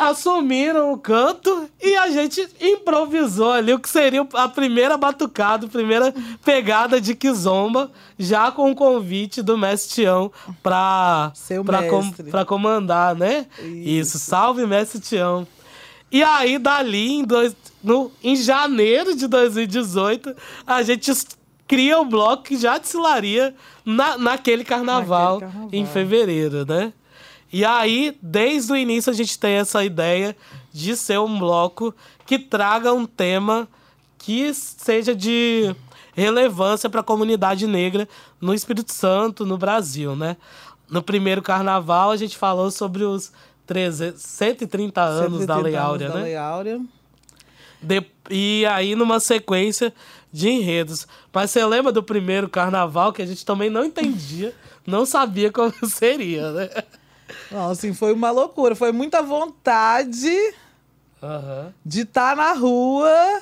assumiram 0.00 0.92
o 0.92 0.98
canto 0.98 1.68
e 1.80 1.94
a 1.96 2.10
gente 2.10 2.46
improvisou 2.60 3.52
ali 3.52 3.72
o 3.72 3.78
que 3.78 3.88
seria 3.88 4.26
a 4.34 4.48
primeira 4.48 4.96
batucada, 4.96 5.66
a 5.66 5.68
primeira 5.68 6.12
pegada 6.44 7.00
de 7.00 7.14
Kizomba, 7.14 7.90
já 8.18 8.50
com 8.50 8.70
o 8.70 8.74
convite 8.74 9.40
do 9.42 9.56
Mestre 9.56 9.94
Tião 10.02 10.32
pra, 10.62 11.30
Seu 11.34 11.64
pra, 11.64 11.88
com- 11.88 12.10
pra 12.10 12.44
comandar, 12.44 13.14
né? 13.14 13.46
Isso. 13.62 14.18
salve 14.18 14.66
Mestre 14.66 15.00
Tião. 15.00 15.46
E 16.10 16.22
aí, 16.22 16.58
dali, 16.58 17.10
em, 17.12 17.24
dois, 17.24 17.56
no, 17.82 18.10
em 18.22 18.36
janeiro 18.36 19.16
de 19.16 19.26
2018, 19.26 20.34
a 20.66 20.82
gente 20.82 21.10
cria 21.66 21.98
o 22.00 22.04
bloco 22.04 22.42
que 22.42 22.56
já 22.56 22.76
desfilaria 22.76 23.54
na, 23.84 24.18
naquele 24.18 24.62
carnaval, 24.64 25.34
Naquele 25.40 25.50
carnaval. 25.52 25.70
em 25.72 25.86
fevereiro, 25.86 26.66
né? 26.66 26.92
E 27.52 27.64
aí, 27.64 28.16
desde 28.22 28.72
o 28.72 28.76
início, 28.76 29.10
a 29.10 29.14
gente 29.14 29.38
tem 29.38 29.54
essa 29.54 29.84
ideia 29.84 30.34
de 30.72 30.96
ser 30.96 31.18
um 31.20 31.38
bloco 31.38 31.94
que 32.24 32.38
traga 32.38 32.92
um 32.92 33.04
tema 33.04 33.68
que 34.16 34.54
seja 34.54 35.14
de 35.14 35.74
relevância 36.14 36.88
para 36.88 37.00
a 37.00 37.04
comunidade 37.04 37.66
negra 37.66 38.08
no 38.40 38.54
Espírito 38.54 38.92
Santo, 38.92 39.44
no 39.44 39.58
Brasil, 39.58 40.14
né? 40.16 40.36
No 40.88 41.02
primeiro 41.02 41.42
carnaval, 41.42 42.10
a 42.10 42.16
gente 42.16 42.36
falou 42.36 42.70
sobre 42.70 43.02
os 43.04 43.32
300, 43.66 44.20
130 44.22 45.00
anos 45.02 45.46
da 45.46 45.54
130 45.56 45.62
Lei 45.62 45.74
anos 45.74 45.88
Áurea, 45.88 46.08
da 46.08 46.14
né? 46.14 46.22
Lei 46.22 46.36
Áurea. 46.36 46.80
De- 47.80 48.06
e 48.30 48.64
aí, 48.66 48.94
numa 48.94 49.18
sequência 49.20 49.92
de 50.32 50.48
enredos. 50.48 51.06
Mas 51.32 51.50
você 51.50 51.64
lembra 51.64 51.92
do 51.92 52.02
primeiro 52.02 52.48
carnaval 52.48 53.12
que 53.12 53.20
a 53.22 53.26
gente 53.26 53.44
também 53.44 53.68
não 53.68 53.84
entendia, 53.84 54.54
não 54.86 55.04
sabia 55.04 55.50
como 55.50 55.72
seria, 55.86 56.50
né? 56.52 56.70
Não, 57.50 57.70
assim, 57.70 57.92
foi 57.94 58.12
uma 58.12 58.30
loucura. 58.30 58.74
Foi 58.74 58.92
muita 58.92 59.22
vontade 59.22 60.30
Aham. 61.22 61.72
de 61.84 62.00
estar 62.02 62.36
na 62.36 62.52
rua 62.52 63.40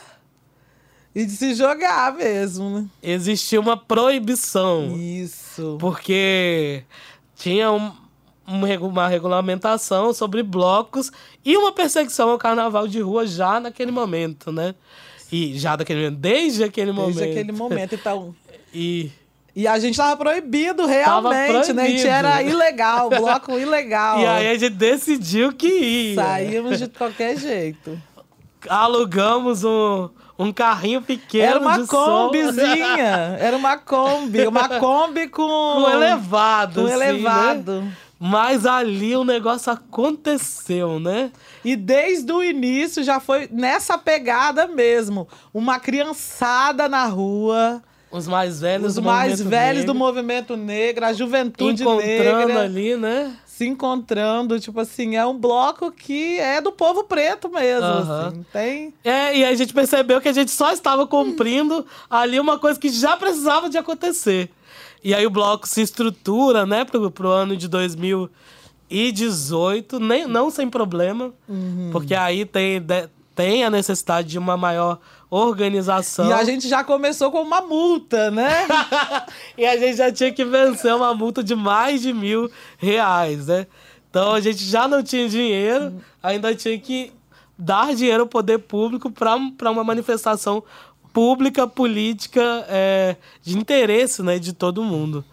e 1.14 1.25
de 1.25 1.32
se 1.32 1.54
jogar 1.54 2.14
mesmo, 2.14 2.70
né? 2.70 2.87
Existia 3.02 3.61
uma 3.61 3.76
proibição. 3.76 4.97
Isso. 4.97 5.76
porque 5.80 6.85
tinha 7.37 7.70
um- 7.73 7.92
um 8.47 8.64
uma 8.87 9.06
regulamentação 9.09 10.12
sobre 10.12 10.42
blocos 10.42 11.11
e 11.44 11.56
uma 11.56 11.73
perseguição 11.73 12.30
ao 12.30 12.38
carnaval 12.38 12.87
de 12.88 13.00
rua 13.00 13.26
já 13.26 13.61
naquele 13.61 13.90
momento, 13.92 14.50
né? 14.52 14.75
E 15.32 15.56
já 15.59 15.76
daquele 15.76 16.00
momento, 16.04 16.18
desde 16.18 16.64
aquele 16.64 16.92
momento. 16.92 17.14
Desde 17.16 17.30
aquele 17.40 17.52
momento. 17.52 17.94
Então. 17.94 18.35
E 18.73 19.11
E 19.61 19.69
a 19.69 19.79
gente 19.79 19.95
tava 19.95 20.17
proibido 20.17 20.87
realmente, 20.87 21.75
né? 21.75 21.83
A 21.83 21.87
gente 21.87 22.00
proibido. 22.00 22.09
era 22.09 22.43
ilegal, 22.43 23.11
bloco 23.12 23.59
ilegal. 23.59 24.19
E 24.19 24.26
aí 24.26 24.49
a 24.49 24.55
gente 24.59 24.71
decidiu 24.71 25.52
que 25.52 25.69
ia. 25.69 26.14
Saímos 26.14 26.79
de 26.79 26.88
qualquer 26.88 27.37
jeito. 27.37 28.00
Alugamos 28.67 29.62
um, 29.62 30.09
um 30.38 30.50
carrinho 30.50 31.02
pequeno 31.02 31.45
Era 31.45 31.61
uma 31.61 31.87
combizinha. 31.87 33.37
Era 33.38 33.55
uma 33.55 33.76
Kombi. 33.76 34.47
Uma 34.47 34.67
Kombi 34.81 35.29
com. 35.29 35.47
com 35.47 35.90
elevado, 35.90 36.81
Com 36.81 36.87
assim, 36.87 36.97
né? 36.97 37.09
elevado. 37.11 37.93
Mas 38.19 38.64
ali 38.64 39.14
o 39.14 39.25
negócio 39.25 39.71
aconteceu, 39.71 40.99
né? 40.99 41.31
E 41.62 41.76
desde 41.76 42.33
o 42.33 42.43
início 42.43 43.02
já 43.02 43.21
foi 43.21 43.47
nessa 43.52 43.99
pegada 43.99 44.67
mesmo. 44.67 45.29
Uma 45.52 45.79
criançada 45.79 46.88
na 46.88 47.05
rua. 47.05 47.83
Os 48.11 48.26
mais 48.26 48.61
velhos 48.61 48.88
Os 48.88 48.95
do 48.97 49.02
mais 49.02 49.40
velhos 49.40 49.81
negro, 49.81 49.93
do 49.93 49.99
movimento 49.99 50.57
negro, 50.57 51.05
a 51.05 51.12
juventude 51.12 51.83
encontrando 51.83 52.49
negra. 52.49 52.62
ali, 52.62 52.97
né? 52.97 53.37
se 53.61 53.67
encontrando, 53.67 54.59
tipo 54.59 54.81
assim, 54.81 55.17
é 55.17 55.26
um 55.26 55.37
bloco 55.37 55.93
que 55.93 56.38
é 56.38 56.62
do 56.62 56.73
povo 56.73 57.05
preto 57.05 57.50
mesmo, 57.50 57.85
assim, 57.85 58.43
tem... 58.50 58.95
É, 59.05 59.37
e 59.37 59.45
a 59.45 59.55
gente 59.55 59.75
percebeu 59.75 60.19
que 60.19 60.31
a 60.31 60.33
gente 60.33 60.50
só 60.50 60.73
estava 60.73 61.07
cumprindo 61.07 61.85
ali 62.09 62.40
uma 62.40 62.59
coisa 62.59 62.81
que 62.81 62.88
já 62.88 63.19
precisava 63.19 63.69
de 63.69 63.76
acontecer. 63.76 64.49
E 65.05 65.14
aí 65.14 65.26
o 65.26 65.31
bloco 65.31 65.69
se 65.69 65.83
estrutura, 65.83 66.64
né, 66.64 66.87
pro, 66.87 67.11
pro 67.11 67.29
ano 67.29 67.55
de 67.55 67.69
2018, 67.69 70.00
nem, 70.00 70.26
não 70.26 70.50
sem 70.50 70.71
problema, 70.71 71.31
porque 71.93 72.14
aí 72.14 72.47
tem, 72.47 72.83
tem 73.35 73.62
a 73.62 73.69
necessidade 73.69 74.29
de 74.29 74.38
uma 74.38 74.57
maior 74.57 74.99
organização. 75.30 76.28
E 76.28 76.32
a 76.32 76.42
gente 76.42 76.68
já 76.68 76.82
começou 76.82 77.30
com 77.30 77.40
uma 77.40 77.60
multa, 77.60 78.30
né? 78.30 78.66
e 79.56 79.64
a 79.64 79.76
gente 79.76 79.96
já 79.96 80.10
tinha 80.10 80.32
que 80.32 80.44
vencer 80.44 80.94
uma 80.94 81.14
multa 81.14 81.42
de 81.42 81.54
mais 81.54 82.02
de 82.02 82.12
mil 82.12 82.50
reais, 82.76 83.46
né? 83.46 83.66
Então 84.10 84.34
a 84.34 84.40
gente 84.40 84.64
já 84.64 84.88
não 84.88 85.02
tinha 85.02 85.28
dinheiro, 85.28 85.94
ainda 86.20 86.54
tinha 86.54 86.76
que 86.78 87.12
dar 87.56 87.94
dinheiro 87.94 88.22
ao 88.22 88.28
poder 88.28 88.58
público 88.58 89.10
para 89.10 89.70
uma 89.70 89.84
manifestação 89.84 90.64
pública, 91.12 91.66
política, 91.66 92.64
é, 92.68 93.16
de 93.42 93.56
interesse 93.56 94.22
né, 94.22 94.38
de 94.38 94.52
todo 94.52 94.82
mundo. 94.82 95.25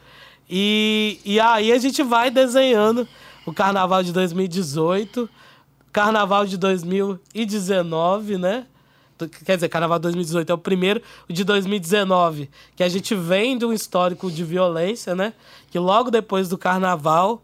E, 0.50 1.20
e 1.26 1.40
aí 1.40 1.72
a 1.72 1.78
gente 1.78 2.04
vai 2.04 2.30
desenhando 2.30 3.08
o 3.46 3.54
carnaval 3.54 4.04
de 4.04 4.12
2018, 4.14 5.30
carnaval 5.92 6.46
de 6.46 6.58
2019, 6.58 8.38
né? 8.38 8.66
Quer 9.46 9.56
dizer, 9.56 9.70
Carnaval 9.70 10.00
2018 10.00 10.50
é 10.52 10.54
o 10.54 10.58
primeiro, 10.58 11.02
de 11.30 11.44
2019, 11.44 12.50
que 12.76 12.84
a 12.84 12.90
gente 12.90 13.16
vem 13.16 13.58
de 13.58 13.66
um 13.66 13.74
histórico 13.74 14.30
de 14.32 14.44
violência, 14.44 15.16
né? 15.16 15.34
Que 15.72 15.80
logo 15.80 16.12
depois 16.12 16.48
do 16.50 16.58
Carnaval, 16.58 17.42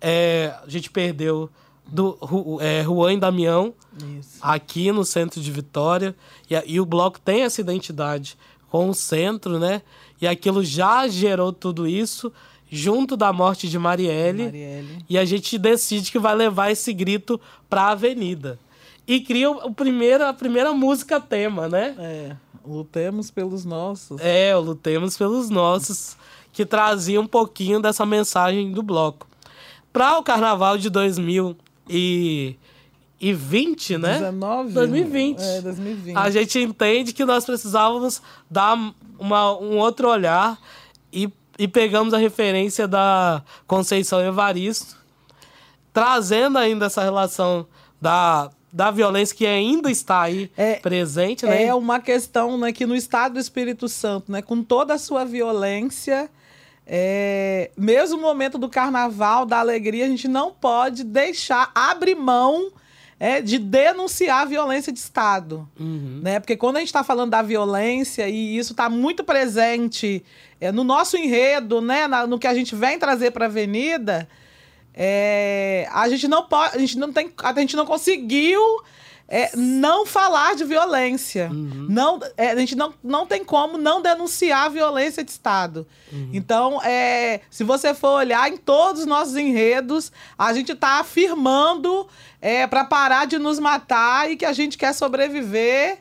é, 0.00 0.54
a 0.64 0.68
gente 0.68 0.90
perdeu 0.90 1.50
do 1.86 2.18
é, 2.60 2.82
Juan 2.82 3.14
e 3.14 3.16
Damião, 3.20 3.72
Isso. 4.18 4.38
aqui 4.42 4.90
no 4.92 5.04
centro 5.04 5.40
de 5.40 5.50
Vitória. 5.50 6.14
E, 6.50 6.56
a- 6.56 6.62
e 6.66 6.80
o 6.80 6.84
bloco 6.86 7.18
tem 7.20 7.42
essa 7.42 7.60
identidade 7.60 8.36
com 8.70 8.88
o 8.90 8.94
centro, 8.94 9.58
né? 9.58 9.82
E 10.20 10.26
aquilo 10.26 10.64
já 10.64 11.06
gerou 11.06 11.52
tudo 11.52 11.86
isso, 11.86 12.32
junto 12.68 13.16
da 13.16 13.32
morte 13.32 13.68
de 13.68 13.78
Marielle. 13.78 14.44
Marielle. 14.46 14.98
E 15.08 15.16
a 15.16 15.24
gente 15.24 15.56
decide 15.58 16.10
que 16.10 16.18
vai 16.18 16.34
levar 16.34 16.70
esse 16.72 16.92
grito 16.92 17.40
pra 17.70 17.90
avenida. 17.90 18.58
E 19.06 19.20
cria 19.20 19.50
o, 19.50 19.72
primeiro, 19.72 20.26
a 20.26 20.32
primeira 20.32 20.72
música 20.72 21.20
tema, 21.20 21.68
né? 21.68 21.94
É, 21.98 22.36
lutemos 22.66 23.30
pelos 23.30 23.64
nossos. 23.64 24.20
É, 24.20 24.54
Lutemos 24.56 25.16
pelos 25.16 25.48
Nossos, 25.48 26.16
que 26.52 26.66
trazia 26.66 27.20
um 27.20 27.26
pouquinho 27.26 27.80
dessa 27.80 28.04
mensagem 28.04 28.72
do 28.72 28.82
bloco. 28.82 29.28
Para 29.92 30.18
o 30.18 30.22
carnaval 30.22 30.76
de 30.76 30.90
2020, 30.90 32.58
né? 33.98 34.14
19? 34.14 34.72
2020. 34.72 35.40
É, 35.40 35.60
2020. 35.60 36.16
A 36.16 36.30
gente 36.30 36.58
entende 36.58 37.12
que 37.12 37.24
nós 37.24 37.44
precisávamos 37.44 38.20
dar 38.50 38.76
uma, 39.18 39.56
um 39.58 39.78
outro 39.78 40.08
olhar 40.08 40.58
e, 41.12 41.32
e 41.58 41.68
pegamos 41.68 42.12
a 42.12 42.18
referência 42.18 42.88
da 42.88 43.42
Conceição 43.66 44.20
Evaristo, 44.20 44.96
trazendo 45.92 46.58
ainda 46.58 46.86
essa 46.86 47.02
relação 47.02 47.66
da, 48.00 48.50
da 48.76 48.90
violência 48.90 49.34
que 49.34 49.46
ainda 49.46 49.90
está 49.90 50.20
aí 50.20 50.50
É- 50.54 50.74
presente, 50.74 51.46
né? 51.46 51.64
É 51.64 51.74
uma 51.74 51.98
questão 51.98 52.58
né, 52.58 52.72
que 52.72 52.84
no 52.84 52.94
estado 52.94 53.32
do 53.32 53.38
Espírito 53.40 53.88
Santo, 53.88 54.30
né, 54.30 54.42
com 54.42 54.62
toda 54.62 54.92
a 54.92 54.98
sua 54.98 55.24
violência, 55.24 56.28
é, 56.86 57.70
mesmo 57.76 58.16
no 58.16 58.22
momento 58.22 58.58
do 58.58 58.68
carnaval, 58.68 59.46
da 59.46 59.58
alegria, 59.60 60.04
a 60.04 60.08
gente 60.08 60.28
não 60.28 60.52
pode 60.52 61.04
deixar, 61.04 61.70
abrir 61.74 62.14
mão 62.14 62.70
é, 63.18 63.40
de 63.40 63.56
denunciar 63.58 64.42
a 64.42 64.44
violência 64.44 64.92
de 64.92 64.98
Estado. 64.98 65.66
Uhum. 65.80 66.20
Né? 66.22 66.38
Porque 66.38 66.54
quando 66.54 66.76
a 66.76 66.80
gente 66.80 66.88
está 66.88 67.02
falando 67.02 67.30
da 67.30 67.40
violência, 67.40 68.28
e 68.28 68.58
isso 68.58 68.72
está 68.74 68.90
muito 68.90 69.24
presente 69.24 70.22
é, 70.60 70.70
no 70.70 70.84
nosso 70.84 71.16
enredo, 71.16 71.80
né, 71.80 72.06
na- 72.06 72.26
no 72.26 72.38
que 72.38 72.46
a 72.46 72.52
gente 72.54 72.74
vem 72.74 72.98
trazer 72.98 73.30
para 73.30 73.46
a 73.46 73.48
Avenida, 73.48 74.28
é, 74.96 75.86
a 75.92 76.08
gente 76.08 76.26
não 76.26 76.44
pode, 76.44 76.76
a 76.76 76.78
gente 76.78 76.98
não 76.98 77.12
tem, 77.12 77.30
a 77.36 77.52
gente 77.60 77.76
não 77.76 77.84
conseguiu 77.84 78.60
é, 79.28 79.54
não 79.56 80.06
falar 80.06 80.54
de 80.54 80.64
violência. 80.64 81.50
Não, 81.88 82.18
é, 82.36 82.52
a 82.52 82.56
gente 82.56 82.74
não, 82.74 82.94
não 83.02 83.26
tem 83.26 83.44
como 83.44 83.76
não 83.76 84.00
denunciar 84.00 84.64
a 84.64 84.68
violência 84.68 85.22
de 85.22 85.30
Estado. 85.30 85.86
Então, 86.32 86.80
é, 86.82 87.40
se 87.50 87.64
você 87.64 87.92
for 87.92 88.18
olhar 88.18 88.50
em 88.50 88.56
todos 88.56 89.02
os 89.02 89.06
nossos 89.06 89.36
enredos, 89.36 90.12
a 90.38 90.52
gente 90.52 90.72
está 90.72 91.00
afirmando 91.00 92.06
é, 92.40 92.66
para 92.66 92.84
parar 92.84 93.26
de 93.26 93.38
nos 93.38 93.58
matar 93.58 94.30
e 94.30 94.36
que 94.36 94.44
a 94.44 94.52
gente 94.52 94.78
quer 94.78 94.94
sobreviver. 94.94 95.98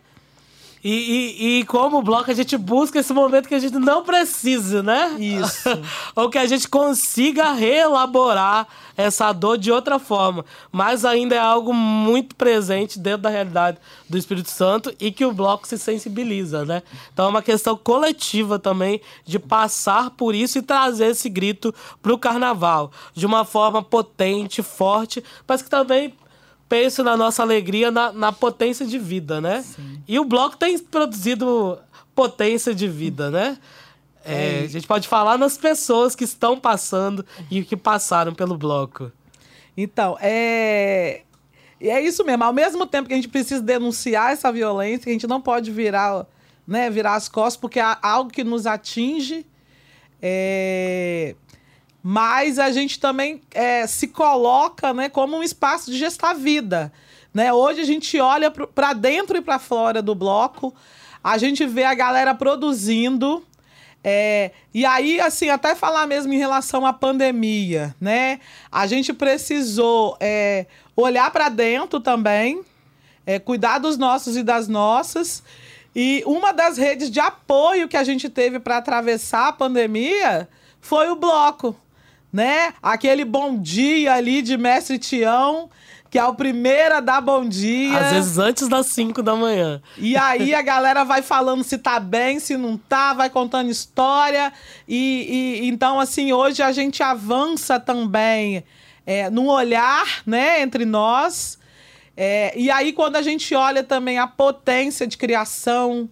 E, 0.88 0.92
e, 0.92 1.60
e 1.62 1.66
como 1.66 2.00
bloco, 2.04 2.30
a 2.30 2.34
gente 2.36 2.56
busca 2.56 3.00
esse 3.00 3.12
momento 3.12 3.50
que 3.50 3.56
a 3.56 3.60
gente 3.60 3.80
não 3.80 4.04
precisa, 4.04 4.84
né? 4.84 5.16
Isso. 5.18 5.68
Ou 6.16 6.30
que 6.30 6.38
a 6.38 6.46
gente 6.46 6.70
consiga 6.70 7.54
reelaborar 7.54 8.68
essa 8.96 9.34
dor 9.34 9.58
de 9.58 9.72
outra 9.72 9.98
forma. 9.98 10.46
Mas 10.72 11.04
ainda 11.04 11.34
é 11.34 11.40
algo 11.40 11.74
muito 11.74 12.36
presente 12.36 13.00
dentro 13.00 13.24
da 13.24 13.30
realidade 13.30 13.80
do 14.08 14.16
Espírito 14.16 14.52
Santo 14.52 14.94
e 15.00 15.12
que 15.12 15.26
o 15.26 15.34
bloco 15.34 15.68
se 15.68 15.80
sensibiliza, 15.80 16.64
né? 16.64 16.84
Então 17.12 17.26
é 17.26 17.30
uma 17.30 17.42
questão 17.42 17.76
coletiva 17.76 18.60
também 18.60 19.02
de 19.26 19.40
passar 19.40 20.12
por 20.12 20.36
isso 20.36 20.60
e 20.60 20.62
trazer 20.62 21.08
esse 21.08 21.28
grito 21.30 21.74
pro 22.00 22.16
carnaval. 22.16 22.92
De 23.12 23.26
uma 23.26 23.44
forma 23.44 23.82
potente, 23.82 24.62
forte, 24.62 25.24
mas 25.48 25.64
que 25.64 25.70
também 25.70 26.14
penso 26.68 27.04
na 27.04 27.16
nossa 27.16 27.42
alegria, 27.42 27.92
na, 27.92 28.12
na 28.12 28.32
potência 28.32 28.86
de 28.86 28.98
vida, 28.98 29.40
né? 29.40 29.62
Sim. 29.62 30.02
E 30.08 30.20
o 30.20 30.26
bloco 30.26 30.58
tem 30.58 30.78
produzido 30.80 31.80
potência 32.14 32.74
de 32.74 32.88
vida, 32.88 33.30
né? 33.30 33.58
É, 34.24 34.62
a 34.64 34.68
gente 34.68 34.88
pode 34.88 35.08
falar 35.08 35.38
nas 35.38 35.56
pessoas 35.56 36.16
que 36.16 36.24
estão 36.24 36.60
passando 36.60 37.24
e 37.52 37.64
que 37.64 37.78
passaram 37.78 38.34
pelo 38.34 38.58
bloco. 38.58 39.12
Então, 39.78 40.18
é. 40.20 41.22
E 41.80 41.90
é 41.90 42.02
isso 42.02 42.26
mesmo. 42.26 42.44
Ao 42.44 42.54
mesmo 42.54 42.88
tempo 42.88 43.08
que 43.08 43.14
a 43.14 43.18
gente 43.18 43.28
precisa 43.28 43.62
denunciar 43.62 44.32
essa 44.32 44.52
violência, 44.52 45.10
a 45.10 45.14
gente 45.14 45.28
não 45.28 45.40
pode 45.40 45.70
virar, 45.70 46.26
né, 46.66 46.90
virar 46.90 47.14
as 47.14 47.30
costas, 47.30 47.58
porque 47.58 47.80
é 47.80 47.98
algo 48.02 48.32
que 48.32 48.44
nos 48.44 48.66
atinge. 48.66 49.46
É... 50.20 51.36
Mas 52.08 52.60
a 52.60 52.72
gente 52.72 53.00
também 53.00 53.42
é, 53.52 53.88
se 53.88 54.10
coloca 54.10 54.94
né, 54.94 55.10
como 55.10 55.38
um 55.38 55.42
espaço 55.42 55.90
de 55.90 55.98
gestar 55.98 56.36
vida. 56.36 56.94
Né? 57.34 57.52
Hoje 57.52 57.82
a 57.82 57.84
gente 57.84 58.20
olha 58.20 58.52
para 58.52 58.94
dentro 58.94 59.36
e 59.36 59.42
para 59.42 59.58
fora 59.58 60.04
do 60.04 60.14
bloco, 60.14 60.72
a 61.24 61.40
gente 61.40 61.66
vê 61.66 61.84
a 61.84 61.96
galera 61.96 62.36
produzindo. 62.36 63.44
É, 64.04 64.52
e 64.72 64.86
aí, 64.86 65.20
assim, 65.20 65.50
até 65.50 65.74
falar 65.74 66.06
mesmo 66.06 66.32
em 66.32 66.38
relação 66.38 66.86
à 66.86 66.94
pandemia, 66.94 67.96
né? 68.00 68.40
A 68.72 68.86
gente 68.86 69.12
precisou 69.12 70.16
é, 70.20 70.68
olhar 70.96 71.32
para 71.32 71.50
dentro 71.50 72.00
também, 72.00 72.62
é, 73.26 73.40
cuidar 73.40 73.80
dos 73.80 73.98
nossos 73.98 74.38
e 74.38 74.44
das 74.44 74.68
nossas. 74.68 75.42
E 75.96 76.22
uma 76.28 76.52
das 76.52 76.78
redes 76.78 77.10
de 77.10 77.20
apoio 77.20 77.88
que 77.88 77.98
a 77.98 78.04
gente 78.04 78.30
teve 78.30 78.60
para 78.60 78.78
atravessar 78.78 79.48
a 79.48 79.54
pandemia 79.54 80.48
foi 80.80 81.10
o 81.10 81.16
bloco, 81.16 81.76
né? 82.36 82.74
Aquele 82.84 83.24
bom 83.24 83.58
dia 83.58 84.14
ali 84.14 84.42
de 84.42 84.58
Mestre 84.58 85.00
Tião 85.00 85.70
que 86.10 86.20
é 86.20 86.24
o 86.24 86.34
primeiro 86.34 86.96
a 86.96 87.00
dar 87.02 87.20
bom 87.20 87.46
dia. 87.46 87.98
Às 87.98 88.14
vezes 88.14 88.38
antes 88.38 88.70
das 88.70 88.86
5 88.88 89.22
da 89.22 89.36
manhã. 89.36 89.82
E 89.98 90.16
aí 90.16 90.56
a 90.56 90.62
galera 90.62 91.04
vai 91.04 91.22
falando 91.22 91.62
se 91.62 91.78
tá 91.78 92.00
bem, 92.00 92.40
se 92.40 92.56
não 92.56 92.78
tá, 92.78 93.14
vai 93.14 93.30
contando 93.30 93.70
história. 93.70 94.54
E, 94.88 95.60
e 95.62 95.68
então, 95.68 96.00
assim, 96.00 96.32
hoje 96.32 96.64
a 96.64 96.72
gente 96.72 97.04
avança 97.04 97.82
também 97.82 98.64
é, 99.06 99.30
num 99.30 99.50
olhar, 99.50 100.22
né, 100.26 100.62
entre 100.62 100.86
nós. 100.86 101.60
É, 102.16 102.54
e 102.58 102.72
aí, 102.72 102.94
quando 102.94 103.18
a 103.18 103.22
gente 103.22 103.54
olha 103.54 103.84
também 103.84 104.18
a 104.18 104.26
potência 104.26 105.06
de 105.06 105.18
criação, 105.18 106.10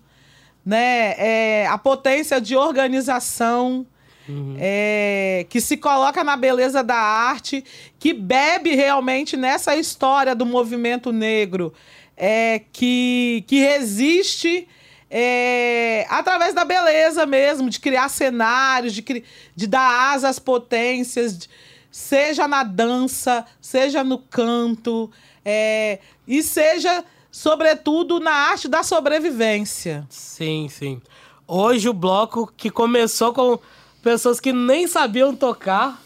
né, 0.66 1.14
é, 1.18 1.68
a 1.68 1.78
potência 1.78 2.42
de 2.42 2.58
organização, 2.58 3.86
Uhum. 4.28 4.56
É, 4.58 5.46
que 5.50 5.60
se 5.60 5.76
coloca 5.78 6.24
na 6.24 6.38
beleza 6.38 6.84
da 6.84 6.96
arte, 6.96 7.64
que 8.00 8.14
bebe 8.14 8.74
realmente 8.74 9.36
nessa 9.36 9.76
história 9.76 10.34
do 10.34 10.46
movimento 10.46 11.12
negro, 11.12 11.74
é, 12.16 12.62
que, 12.72 13.44
que 13.48 13.60
resiste 13.60 14.68
é, 15.16 16.08
através 16.10 16.56
da 16.56 16.66
beleza 16.66 17.24
mesmo, 17.26 17.70
de 17.70 17.80
criar 17.80 18.10
cenários, 18.10 18.94
de, 18.94 19.24
de 19.56 19.68
dar 19.68 20.12
asas 20.12 20.32
às 20.32 20.40
potências, 20.40 21.38
de, 21.38 21.50
seja 21.92 22.48
na 22.48 22.64
dança, 22.64 23.46
seja 23.62 24.04
no 24.04 24.18
canto, 24.18 25.12
é, 25.46 26.00
e 26.28 26.42
seja, 26.42 27.06
sobretudo, 27.30 28.20
na 28.20 28.32
arte 28.32 28.68
da 28.68 28.82
sobrevivência. 28.82 30.04
Sim, 30.10 30.68
sim. 30.68 31.00
Hoje 31.48 31.88
o 31.88 31.94
bloco 31.94 32.52
que 32.58 32.72
começou 32.72 33.34
com 33.34 33.60
pessoas 34.04 34.40
que 34.40 34.52
nem 34.52 34.86
sabiam 34.86 35.34
tocar, 35.34 36.00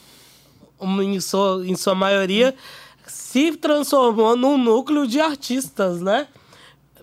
em 0.80 1.20
sua, 1.20 1.64
em 1.66 1.76
sua 1.76 1.96
maioria, 1.96 2.56
se 3.08 3.58
transformou 3.58 4.38
num 4.38 4.58
núcleo 4.58 5.08
de 5.08 5.20
artistas, 5.20 6.00
né? 6.00 6.28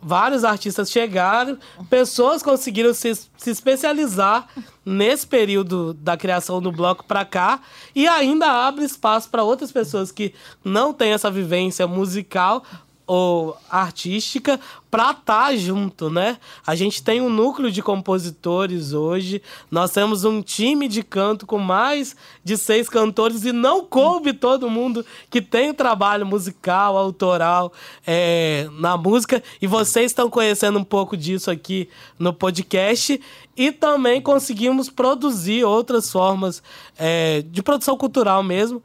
Vários 0.01 0.45
artistas 0.45 0.91
chegaram, 0.91 1.59
pessoas 1.89 2.43
conseguiram 2.43 2.93
se, 2.93 3.15
se 3.15 3.51
especializar 3.51 4.47
nesse 4.85 5.27
período 5.27 5.95
da 5.95 6.15
criação 6.17 6.61
do 6.61 6.71
bloco 6.71 7.05
para 7.05 7.25
cá 7.25 7.61
e 7.95 8.07
ainda 8.07 8.47
abre 8.47 8.85
espaço 8.85 9.31
para 9.31 9.43
outras 9.43 9.73
pessoas 9.73 10.13
que 10.13 10.35
não 10.63 10.93
têm 10.93 11.13
essa 11.13 11.31
vivência 11.31 11.87
musical 11.87 12.63
ou 13.07 13.57
artística 13.69 14.59
para 14.91 15.11
estar 15.11 15.47
tá 15.47 15.57
junto, 15.57 16.09
né? 16.09 16.39
A 16.67 16.75
gente 16.75 17.03
tem 17.03 17.21
um 17.21 17.29
núcleo 17.29 17.71
de 17.71 17.83
compositores 17.83 18.93
hoje, 18.93 19.43
nós 19.71 19.91
temos 19.91 20.25
um 20.25 20.41
time 20.41 20.87
de 20.87 21.03
canto 21.03 21.47
com 21.47 21.59
mais 21.59 22.15
de 22.45 22.57
seis 22.57 22.89
cantores 22.89 23.45
e 23.45 23.53
não 23.53 23.85
coube 23.85 24.33
todo 24.33 24.71
mundo 24.71 25.05
que 25.29 25.43
tem 25.43 25.75
trabalho 25.75 26.25
musical, 26.25 26.97
autoral 26.97 27.73
é, 28.07 28.69
na 28.79 28.97
música. 28.97 29.43
E 29.61 29.67
vocês 29.67 30.07
estão 30.13 30.31
conhecendo 30.31 30.79
um 30.79 30.85
pouco 30.85 31.17
disso 31.17 31.51
aqui 31.51 31.89
no 32.19 32.33
podcast. 32.33 33.21
E 33.57 33.71
também 33.71 34.21
conseguimos 34.21 34.91
produzir 34.91 35.65
outras 35.65 36.11
formas 36.11 36.63
é, 36.99 37.43
de 37.43 37.63
produção 37.63 37.97
cultural 37.97 38.43
mesmo 38.43 38.83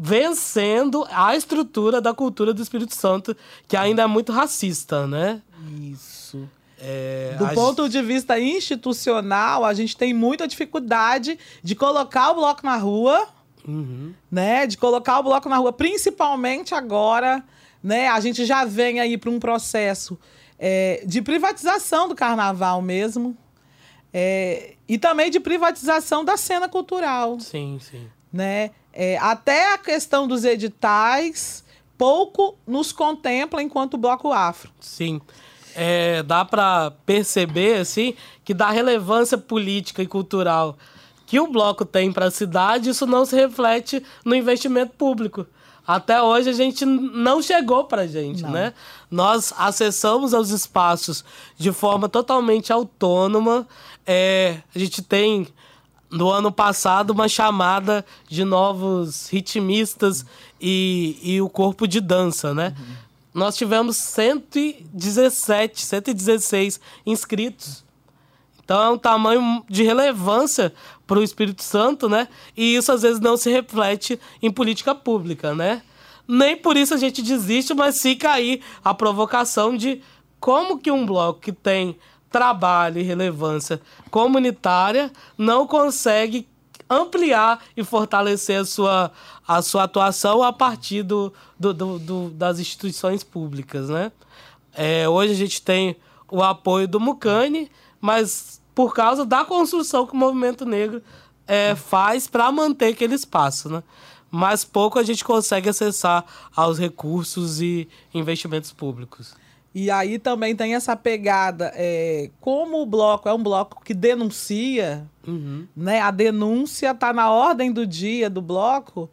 vencendo 0.00 1.04
a 1.10 1.34
estrutura 1.34 2.00
da 2.00 2.14
cultura 2.14 2.54
do 2.54 2.62
Espírito 2.62 2.94
Santo, 2.94 3.36
que 3.66 3.76
ainda 3.76 4.02
é 4.02 4.06
muito 4.06 4.30
racista, 4.30 5.08
né? 5.08 5.42
Isso. 5.90 6.48
É, 6.80 7.34
do 7.36 7.48
ponto 7.48 7.88
de 7.88 8.00
vista 8.00 8.38
institucional, 8.38 9.64
a 9.64 9.74
gente 9.74 9.96
tem 9.96 10.14
muita 10.14 10.46
dificuldade 10.46 11.36
de 11.60 11.74
colocar 11.74 12.30
o 12.30 12.36
bloco 12.36 12.64
na 12.64 12.76
rua, 12.76 13.26
uhum. 13.66 14.14
né? 14.30 14.68
De 14.68 14.76
colocar 14.76 15.18
o 15.18 15.24
bloco 15.24 15.48
na 15.48 15.56
rua, 15.56 15.72
principalmente 15.72 16.76
agora, 16.76 17.42
né? 17.82 18.06
A 18.06 18.20
gente 18.20 18.44
já 18.44 18.64
vem 18.64 19.00
aí 19.00 19.18
para 19.18 19.30
um 19.30 19.40
processo 19.40 20.16
é, 20.56 21.02
de 21.04 21.20
privatização 21.20 22.08
do 22.08 22.14
carnaval 22.14 22.80
mesmo. 22.80 23.36
É, 24.14 24.74
e 24.88 24.96
também 24.96 25.28
de 25.28 25.40
privatização 25.40 26.24
da 26.24 26.36
cena 26.36 26.68
cultural. 26.68 27.40
Sim, 27.40 27.78
sim. 27.80 28.08
Né? 28.32 28.70
É, 29.00 29.16
até 29.18 29.74
a 29.74 29.78
questão 29.78 30.26
dos 30.26 30.44
editais 30.44 31.62
pouco 31.96 32.58
nos 32.66 32.90
contempla 32.90 33.62
enquanto 33.62 33.96
bloco 33.96 34.32
afro. 34.32 34.72
Sim. 34.80 35.20
É, 35.72 36.20
dá 36.24 36.44
para 36.44 36.90
perceber 37.06 37.78
assim 37.78 38.14
que 38.44 38.52
da 38.52 38.70
relevância 38.70 39.38
política 39.38 40.02
e 40.02 40.06
cultural 40.08 40.76
que 41.26 41.38
o 41.38 41.46
bloco 41.46 41.84
tem 41.84 42.10
para 42.10 42.24
a 42.24 42.30
cidade, 42.32 42.90
isso 42.90 43.06
não 43.06 43.24
se 43.24 43.36
reflete 43.36 44.02
no 44.24 44.34
investimento 44.34 44.94
público. 44.94 45.46
Até 45.86 46.20
hoje 46.20 46.50
a 46.50 46.52
gente 46.52 46.84
não 46.84 47.40
chegou 47.40 47.84
para 47.84 48.02
a 48.02 48.06
gente, 48.06 48.42
não. 48.42 48.50
né? 48.50 48.74
Nós 49.08 49.54
acessamos 49.56 50.34
aos 50.34 50.50
espaços 50.50 51.24
de 51.56 51.70
forma 51.70 52.08
totalmente 52.08 52.72
autônoma. 52.72 53.64
É, 54.04 54.58
a 54.74 54.78
gente 54.78 55.02
tem 55.02 55.46
no 56.10 56.30
ano 56.30 56.50
passado 56.50 57.10
uma 57.10 57.28
chamada 57.28 58.04
de 58.28 58.44
novos 58.44 59.28
ritmistas 59.28 60.24
e, 60.60 61.18
e 61.22 61.40
o 61.40 61.48
corpo 61.48 61.86
de 61.86 62.00
dança, 62.00 62.54
né? 62.54 62.74
Uhum. 62.78 62.96
Nós 63.34 63.56
tivemos 63.56 63.96
117, 63.96 65.84
116 65.84 66.80
inscritos. 67.06 67.84
Então 68.64 68.82
é 68.82 68.90
um 68.90 68.98
tamanho 68.98 69.64
de 69.68 69.82
relevância 69.82 70.74
para 71.06 71.18
o 71.18 71.22
Espírito 71.22 71.62
Santo, 71.62 72.08
né? 72.08 72.28
E 72.56 72.74
isso 72.74 72.92
às 72.92 73.02
vezes 73.02 73.20
não 73.20 73.36
se 73.36 73.50
reflete 73.50 74.18
em 74.42 74.50
política 74.50 74.94
pública, 74.94 75.54
né? 75.54 75.82
Nem 76.26 76.56
por 76.56 76.76
isso 76.76 76.92
a 76.92 76.98
gente 76.98 77.22
desiste, 77.22 77.72
mas 77.72 78.02
fica 78.02 78.30
aí 78.30 78.60
a 78.84 78.92
provocação 78.92 79.74
de 79.74 80.02
como 80.38 80.78
que 80.78 80.90
um 80.90 81.06
bloco 81.06 81.40
que 81.40 81.52
tem 81.52 81.96
trabalho 82.30 83.00
e 83.00 83.02
relevância 83.02 83.80
comunitária 84.10 85.10
não 85.36 85.66
consegue 85.66 86.48
ampliar 86.88 87.62
e 87.76 87.84
fortalecer 87.84 88.60
a 88.60 88.64
sua, 88.64 89.12
a 89.46 89.60
sua 89.60 89.84
atuação 89.84 90.42
a 90.42 90.52
partir 90.52 91.02
do, 91.02 91.32
do, 91.58 91.74
do, 91.74 91.98
do 91.98 92.30
das 92.30 92.58
instituições 92.58 93.22
públicas, 93.22 93.88
né? 93.88 94.10
É, 94.74 95.08
hoje 95.08 95.32
a 95.32 95.36
gente 95.36 95.60
tem 95.60 95.96
o 96.30 96.42
apoio 96.42 96.86
do 96.86 97.00
Mucane, 97.00 97.70
mas 98.00 98.60
por 98.74 98.94
causa 98.94 99.26
da 99.26 99.44
construção 99.44 100.06
que 100.06 100.12
o 100.12 100.16
movimento 100.16 100.64
negro 100.64 101.02
é, 101.46 101.74
faz 101.74 102.28
para 102.28 102.50
manter 102.52 102.92
aquele 102.92 103.14
espaço, 103.14 103.68
né? 103.68 103.82
Mas 104.30 104.64
pouco 104.64 104.98
a 104.98 105.02
gente 105.02 105.24
consegue 105.24 105.68
acessar 105.68 106.24
aos 106.54 106.78
recursos 106.78 107.60
e 107.60 107.88
investimentos 108.12 108.72
públicos. 108.72 109.34
E 109.74 109.90
aí 109.90 110.18
também 110.18 110.56
tem 110.56 110.74
essa 110.74 110.96
pegada, 110.96 111.72
é, 111.74 112.30
como 112.40 112.82
o 112.82 112.86
bloco 112.86 113.28
é 113.28 113.34
um 113.34 113.42
bloco 113.42 113.82
que 113.84 113.92
denuncia, 113.92 115.06
uhum. 115.26 115.66
né? 115.76 116.00
A 116.00 116.10
denúncia 116.10 116.90
está 116.90 117.12
na 117.12 117.30
ordem 117.30 117.70
do 117.70 117.86
dia 117.86 118.30
do 118.30 118.40
bloco. 118.40 119.10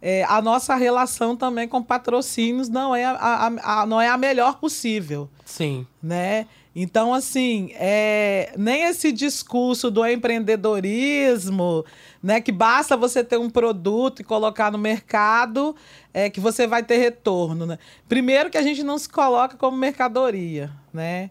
É, 0.00 0.24
a 0.24 0.40
nossa 0.40 0.74
relação 0.76 1.36
também 1.36 1.66
com 1.66 1.82
patrocínios 1.82 2.68
não 2.68 2.94
é 2.94 3.04
a, 3.04 3.12
a, 3.14 3.80
a, 3.80 3.86
não 3.86 4.00
é 4.00 4.08
a 4.08 4.16
melhor 4.16 4.58
possível. 4.58 5.28
Sim. 5.44 5.86
Né? 6.02 6.46
Então, 6.78 7.14
assim, 7.14 7.70
é, 7.72 8.52
nem 8.54 8.82
esse 8.82 9.10
discurso 9.10 9.90
do 9.90 10.06
empreendedorismo, 10.06 11.86
né, 12.22 12.38
que 12.38 12.52
basta 12.52 12.94
você 12.94 13.24
ter 13.24 13.38
um 13.38 13.48
produto 13.48 14.20
e 14.20 14.24
colocar 14.24 14.70
no 14.70 14.76
mercado, 14.76 15.74
é 16.12 16.28
que 16.28 16.38
você 16.38 16.66
vai 16.66 16.82
ter 16.82 16.98
retorno. 16.98 17.64
Né? 17.64 17.78
Primeiro 18.06 18.50
que 18.50 18.58
a 18.58 18.62
gente 18.62 18.82
não 18.82 18.98
se 18.98 19.08
coloca 19.08 19.56
como 19.56 19.74
mercadoria, 19.74 20.70
né? 20.92 21.30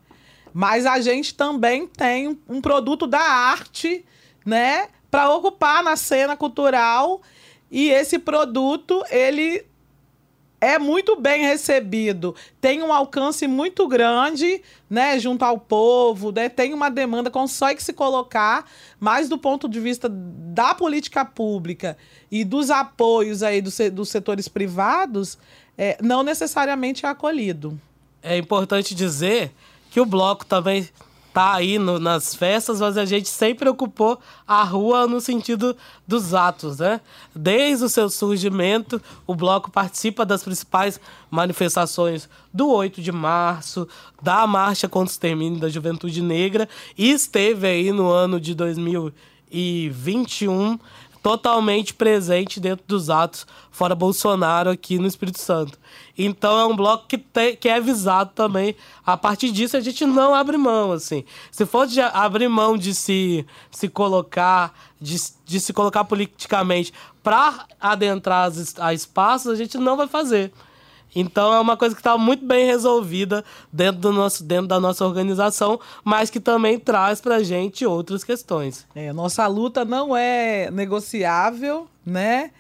Mas 0.52 0.88
a 0.88 1.00
gente 1.00 1.36
também 1.36 1.86
tem 1.86 2.40
um 2.50 2.60
produto 2.60 3.06
da 3.06 3.22
arte, 3.22 4.04
né, 4.44 4.88
para 5.12 5.30
ocupar 5.30 5.84
na 5.84 5.96
cena 5.96 6.36
cultural 6.36 7.22
e 7.70 7.90
esse 7.92 8.18
produto 8.18 9.04
ele 9.12 9.64
é 10.66 10.80
muito 10.80 11.16
bem 11.16 11.44
recebido, 11.44 12.34
tem 12.60 12.82
um 12.82 12.92
alcance 12.92 13.46
muito 13.46 13.88
grande, 13.88 14.64
né, 14.90 15.20
junto 15.20 15.46
ao 15.46 15.60
povo, 15.60 16.32
né, 16.32 16.50
tem 16.50 16.74
uma 16.74 16.90
demanda, 16.90 17.30
consegue 17.30 17.84
se 17.84 17.94
colocar, 17.94 18.66
mas 19.00 19.30
do 19.30 19.38
ponto 19.38 19.70
de 19.70 19.80
vista 19.80 20.10
da 20.10 20.74
política 20.74 21.24
pública 21.24 21.96
e 22.32 22.44
dos 22.44 22.72
apoios 22.72 23.44
aí 23.44 23.62
dos, 23.62 23.78
dos 23.94 24.10
setores 24.10 24.48
privados, 24.48 25.38
é, 25.78 26.00
não 26.02 26.24
necessariamente 26.24 27.06
é 27.06 27.10
acolhido. 27.10 27.80
É 28.24 28.36
importante 28.36 28.96
dizer 28.96 29.52
que 29.92 30.02
o 30.02 30.06
bloco 30.06 30.48
também 30.48 30.90
tá 31.36 31.54
aí 31.54 31.78
no, 31.78 32.00
nas 32.00 32.34
festas, 32.34 32.80
mas 32.80 32.98
a 32.98 33.04
gente 33.04 33.28
sempre 33.28 33.68
ocupou 33.68 34.18
a 34.48 34.64
rua 34.64 35.06
no 35.06 35.20
sentido 35.20 35.76
dos 36.08 36.34
atos, 36.34 36.80
né? 36.80 37.02
Desde 37.36 37.84
o 37.84 37.90
seu 37.90 38.10
surgimento, 38.10 39.02
o 39.28 39.36
bloco 39.36 39.70
participa 39.70 40.26
das 40.26 40.44
principais 40.44 40.98
manifestações 41.30 42.30
do 42.54 42.72
8 42.72 43.02
de 43.02 43.12
março, 43.12 43.86
da 44.22 44.48
Marcha 44.48 44.88
contra 44.88 45.10
o 45.10 45.12
Extermínio 45.12 45.60
da 45.60 45.68
Juventude 45.68 46.22
Negra 46.22 46.70
e 46.98 47.12
esteve 47.12 47.68
aí 47.68 47.92
no 47.92 48.10
ano 48.10 48.40
de 48.40 48.56
2021 48.56 50.80
totalmente 51.26 51.92
presente 51.92 52.60
dentro 52.60 52.86
dos 52.88 53.10
atos 53.10 53.48
fora 53.72 53.96
Bolsonaro 53.96 54.70
aqui 54.70 55.00
no 55.00 55.08
Espírito 55.08 55.40
Santo. 55.40 55.76
Então 56.16 56.60
é 56.60 56.66
um 56.68 56.76
bloco 56.76 57.08
que, 57.08 57.18
te, 57.18 57.56
que 57.56 57.68
é 57.68 57.78
avisado 57.78 58.30
também. 58.36 58.76
A 59.04 59.18
partir 59.18 59.50
disso 59.50 59.76
a 59.76 59.80
gente 59.80 60.06
não 60.06 60.36
abre 60.36 60.56
mão, 60.56 60.92
assim. 60.92 61.26
Se 61.50 61.66
for 61.66 61.88
de 61.88 62.00
abrir 62.00 62.48
mão 62.48 62.78
de 62.78 62.94
se, 62.94 63.44
se 63.72 63.90
colocar, 63.90 64.72
de, 65.02 65.16
de 65.44 65.60
se 65.60 65.74
colocar 65.74 66.04
politicamente 66.04 66.94
para 67.24 67.66
adentrar 67.82 68.48
as, 68.48 68.78
a 68.78 68.94
espaços, 68.94 69.52
a 69.52 69.56
gente 69.56 69.80
não 69.80 69.98
vai 69.98 70.08
fazer. 70.08 70.54
Então 71.16 71.54
é 71.54 71.60
uma 71.60 71.78
coisa 71.78 71.96
que 71.96 72.02
está 72.02 72.18
muito 72.18 72.46
bem 72.46 72.66
resolvida 72.66 73.44
dentro, 73.72 74.02
do 74.02 74.12
nosso, 74.12 74.44
dentro 74.44 74.68
da 74.68 74.80
nossa 74.82 75.06
organização, 75.06 75.80
mas 76.04 76.30
que 76.30 76.42
também 76.42 76.78
traz 76.78 77.22
para 77.22 77.36
a 77.36 77.44
gente 77.44 77.86
outras 77.86 78.24
questões. 78.24 78.86
É, 78.94 79.14
nossa 79.14 79.48
luta 79.48 79.86
não 79.86 80.16
é 80.16 80.70
negociável, 80.70 81.88
né? 82.06 82.52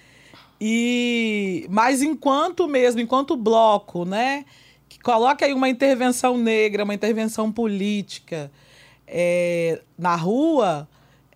E 0.59 1.67
mas 1.69 2.01
enquanto 2.01 2.65
mesmo, 2.65 3.01
enquanto 3.01 3.35
bloco, 3.35 4.05
né, 4.05 4.45
que 4.87 4.97
coloca 4.99 5.45
aí 5.45 5.53
uma 5.53 5.67
intervenção 5.67 6.37
negra, 6.37 6.85
uma 6.85 6.93
intervenção 6.93 7.51
política 7.51 8.49
é, 9.05 9.81
na 9.97 10.15
rua, 10.15 10.87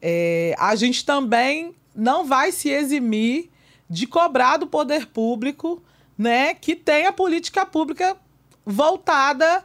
é, 0.01 0.55
a 0.57 0.73
gente 0.75 1.05
também 1.05 1.75
não 1.93 2.25
vai 2.25 2.53
se 2.53 2.69
eximir 2.69 3.49
de 3.89 4.07
cobrar 4.07 4.55
do 4.55 4.67
poder 4.67 5.07
público 5.07 5.83
né, 6.19 6.53
que 6.53 6.75
tenha 6.75 7.13
política 7.13 7.65
pública 7.65 8.17
voltada 8.65 9.63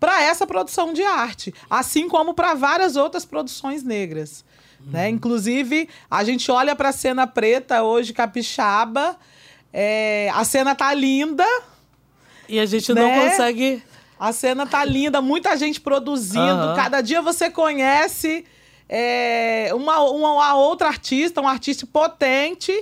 para 0.00 0.24
essa 0.24 0.44
produção 0.44 0.92
de 0.92 1.04
arte, 1.04 1.54
assim 1.70 2.08
como 2.08 2.34
para 2.34 2.52
várias 2.54 2.96
outras 2.96 3.24
produções 3.24 3.84
negras. 3.84 4.44
Né? 4.80 4.84
Uhum. 4.84 4.92
Né? 4.92 5.08
Inclusive, 5.10 5.88
a 6.10 6.24
gente 6.24 6.50
olha 6.50 6.74
para 6.74 6.88
a 6.88 6.92
cena 6.92 7.28
preta 7.28 7.84
hoje, 7.84 8.12
capixaba, 8.12 9.16
é, 9.72 10.30
a 10.34 10.44
cena 10.44 10.74
tá 10.74 10.92
linda. 10.92 11.46
E 12.48 12.58
a 12.58 12.66
gente 12.66 12.92
né? 12.92 13.00
não 13.00 13.30
consegue. 13.30 13.80
A 14.18 14.32
cena 14.32 14.66
tá 14.66 14.84
linda, 14.84 15.22
muita 15.22 15.56
gente 15.56 15.80
produzindo. 15.80 16.68
Uhum. 16.68 16.74
Cada 16.74 17.00
dia 17.00 17.22
você 17.22 17.48
conhece 17.50 18.44
é, 18.88 19.70
uma, 19.74 20.00
uma 20.00 20.56
outra 20.56 20.88
artista, 20.88 21.40
um 21.40 21.48
artista 21.48 21.86
potente 21.86 22.72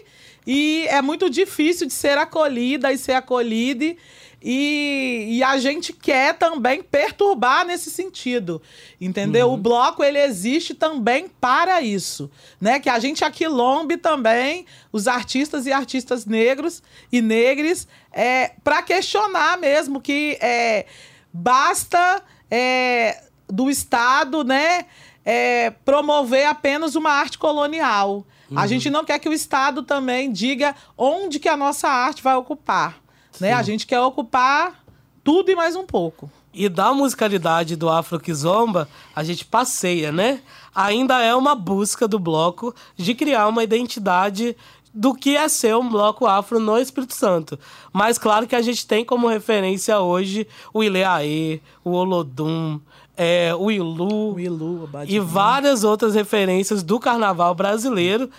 e 0.46 0.86
é 0.88 1.00
muito 1.00 1.30
difícil 1.30 1.86
de 1.86 1.92
ser 1.92 2.18
acolhida 2.18 2.92
e 2.92 2.98
ser 2.98 3.12
acolhida. 3.12 3.96
E, 4.44 5.28
e 5.30 5.42
a 5.44 5.56
gente 5.56 5.92
quer 5.92 6.36
também 6.36 6.82
perturbar 6.82 7.64
nesse 7.64 7.92
sentido, 7.92 8.60
entendeu? 9.00 9.46
Uhum. 9.46 9.54
O 9.54 9.56
bloco 9.56 10.02
ele 10.02 10.18
existe 10.18 10.74
também 10.74 11.28
para 11.40 11.80
isso, 11.80 12.28
né? 12.60 12.80
Que 12.80 12.88
a 12.88 12.98
gente 12.98 13.24
aquilombe 13.24 13.96
também 13.96 14.66
os 14.90 15.06
artistas 15.06 15.64
e 15.64 15.72
artistas 15.72 16.26
negros 16.26 16.82
e 17.12 17.22
negres 17.22 17.86
é, 18.10 18.50
para 18.64 18.82
questionar 18.82 19.56
mesmo 19.58 20.00
que 20.00 20.36
é, 20.40 20.86
basta 21.32 22.20
é, 22.50 23.22
do 23.48 23.70
Estado, 23.70 24.42
né? 24.42 24.86
É, 25.24 25.70
promover 25.70 26.46
apenas 26.46 26.96
uma 26.96 27.12
arte 27.12 27.38
colonial. 27.38 28.26
Uhum. 28.52 28.58
A 28.58 28.66
gente 28.66 28.90
não 28.90 29.04
quer 29.04 29.18
que 29.18 29.28
o 29.28 29.32
Estado 29.32 29.82
também 29.82 30.30
diga 30.30 30.76
onde 30.96 31.38
que 31.40 31.48
a 31.48 31.56
nossa 31.56 31.88
arte 31.88 32.22
vai 32.22 32.36
ocupar. 32.36 32.98
Né? 33.40 33.52
A 33.52 33.62
gente 33.62 33.86
quer 33.86 34.00
ocupar 34.00 34.84
tudo 35.24 35.50
e 35.50 35.54
mais 35.54 35.74
um 35.74 35.86
pouco. 35.86 36.30
E 36.52 36.68
da 36.68 36.92
musicalidade 36.92 37.76
do 37.76 37.88
Afro 37.88 38.20
Kizomba, 38.20 38.86
a 39.16 39.24
gente 39.24 39.42
passeia, 39.46 40.12
né? 40.12 40.42
Ainda 40.74 41.22
é 41.22 41.34
uma 41.34 41.54
busca 41.54 42.06
do 42.06 42.18
bloco 42.18 42.74
de 42.94 43.14
criar 43.14 43.48
uma 43.48 43.64
identidade 43.64 44.54
do 44.92 45.14
que 45.14 45.34
é 45.34 45.48
ser 45.48 45.74
um 45.74 45.88
bloco 45.88 46.26
afro 46.26 46.60
no 46.60 46.76
Espírito 46.76 47.14
Santo. 47.14 47.58
Mas 47.90 48.18
claro 48.18 48.46
que 48.46 48.54
a 48.54 48.60
gente 48.60 48.86
tem 48.86 49.02
como 49.02 49.26
referência 49.26 49.98
hoje 49.98 50.46
o 50.74 50.84
Ileaê, 50.84 51.60
o 51.82 51.92
Olodum, 51.92 52.78
é, 53.16 53.54
o 53.54 53.70
Ilu, 53.70 54.34
o 54.34 54.40
Ilu 54.40 54.88
e 55.06 55.18
várias 55.18 55.84
outras 55.84 56.14
referências 56.14 56.82
do 56.82 56.98
carnaval 56.98 57.54
brasileiro 57.54 58.30